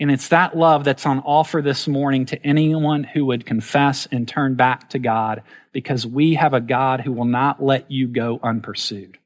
And 0.01 0.11
it's 0.11 0.29
that 0.29 0.57
love 0.57 0.85
that's 0.85 1.07
on 1.07 1.21
offer 1.21 1.63
this 1.63 1.87
morning 1.89 2.27
to 2.27 2.47
anyone 2.47 3.05
who 3.05 3.27
would 3.27 3.47
confess 3.47 4.07
and 4.11 4.29
turn 4.29 4.55
back 4.55 4.91
to 4.91 4.99
God 4.99 5.43
because 5.73 6.07
we 6.07 6.35
have 6.35 6.55
a 6.55 6.61
God 6.61 7.01
who 7.01 7.13
will 7.13 7.25
not 7.27 7.63
let 7.63 7.91
you 7.91 8.07
go 8.07 8.39
unpursued. 8.43 9.19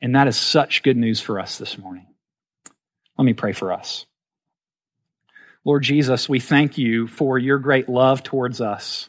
And 0.00 0.14
that 0.14 0.28
is 0.28 0.36
such 0.36 0.82
good 0.82 0.96
news 0.96 1.20
for 1.20 1.40
us 1.40 1.58
this 1.58 1.78
morning. 1.78 2.06
Let 3.16 3.24
me 3.24 3.34
pray 3.34 3.52
for 3.52 3.72
us. 3.72 4.06
Lord 5.64 5.82
Jesus, 5.82 6.28
we 6.28 6.40
thank 6.40 6.78
you 6.78 7.06
for 7.06 7.38
your 7.38 7.58
great 7.58 7.88
love 7.88 8.22
towards 8.22 8.60
us. 8.60 9.08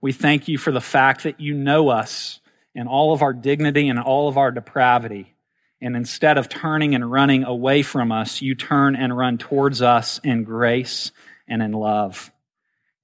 We 0.00 0.12
thank 0.12 0.48
you 0.48 0.58
for 0.58 0.72
the 0.72 0.80
fact 0.80 1.24
that 1.24 1.40
you 1.40 1.54
know 1.54 1.88
us 1.88 2.40
in 2.74 2.88
all 2.88 3.12
of 3.12 3.22
our 3.22 3.32
dignity 3.32 3.88
and 3.88 3.98
all 3.98 4.28
of 4.28 4.36
our 4.36 4.50
depravity. 4.50 5.34
And 5.80 5.96
instead 5.96 6.38
of 6.38 6.48
turning 6.48 6.94
and 6.94 7.10
running 7.10 7.44
away 7.44 7.82
from 7.82 8.12
us, 8.12 8.40
you 8.40 8.54
turn 8.54 8.96
and 8.96 9.16
run 9.16 9.38
towards 9.38 9.82
us 9.82 10.20
in 10.24 10.44
grace 10.44 11.12
and 11.46 11.62
in 11.62 11.72
love. 11.72 12.30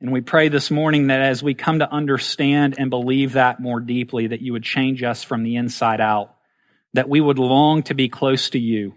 And 0.01 0.13
we 0.13 0.21
pray 0.21 0.49
this 0.49 0.71
morning 0.71 1.09
that 1.09 1.21
as 1.21 1.43
we 1.43 1.55
come 1.55 1.81
to 1.81 1.93
understand 1.93 2.77
and 2.79 2.89
believe 2.89 3.33
that 3.33 3.61
more 3.61 3.81
deeply, 3.81 4.29
that 4.29 4.41
you 4.41 4.53
would 4.53 4.63
change 4.63 5.03
us 5.03 5.25
from 5.25 5.43
the 5.43 5.57
inside 5.57 6.01
out, 6.01 6.37
that 6.95 7.09
we 7.09 7.21
would 7.21 7.39
long 7.39 7.83
to 7.85 7.95
be 7.95 8.09
close 8.09 8.51
to 8.51 8.59
you. 8.59 8.95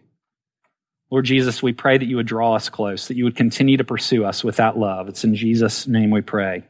Lord 1.12 1.26
Jesus, 1.26 1.62
we 1.62 1.74
pray 1.74 1.98
that 1.98 2.06
you 2.06 2.16
would 2.16 2.26
draw 2.26 2.56
us 2.56 2.70
close, 2.70 3.10
that 3.10 3.18
you 3.18 3.26
would 3.26 3.36
continue 3.36 3.78
to 3.78 3.84
pursue 3.84 4.26
us 4.26 4.44
with 4.44 4.56
that 4.56 4.78
love. 4.78 5.10
It's 5.10 5.24
in 5.24 5.36
Jesus' 5.36 5.86
name 5.86 6.10
we 6.10 6.22
pray. 6.22 6.64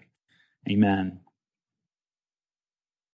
Amen. 0.70 1.21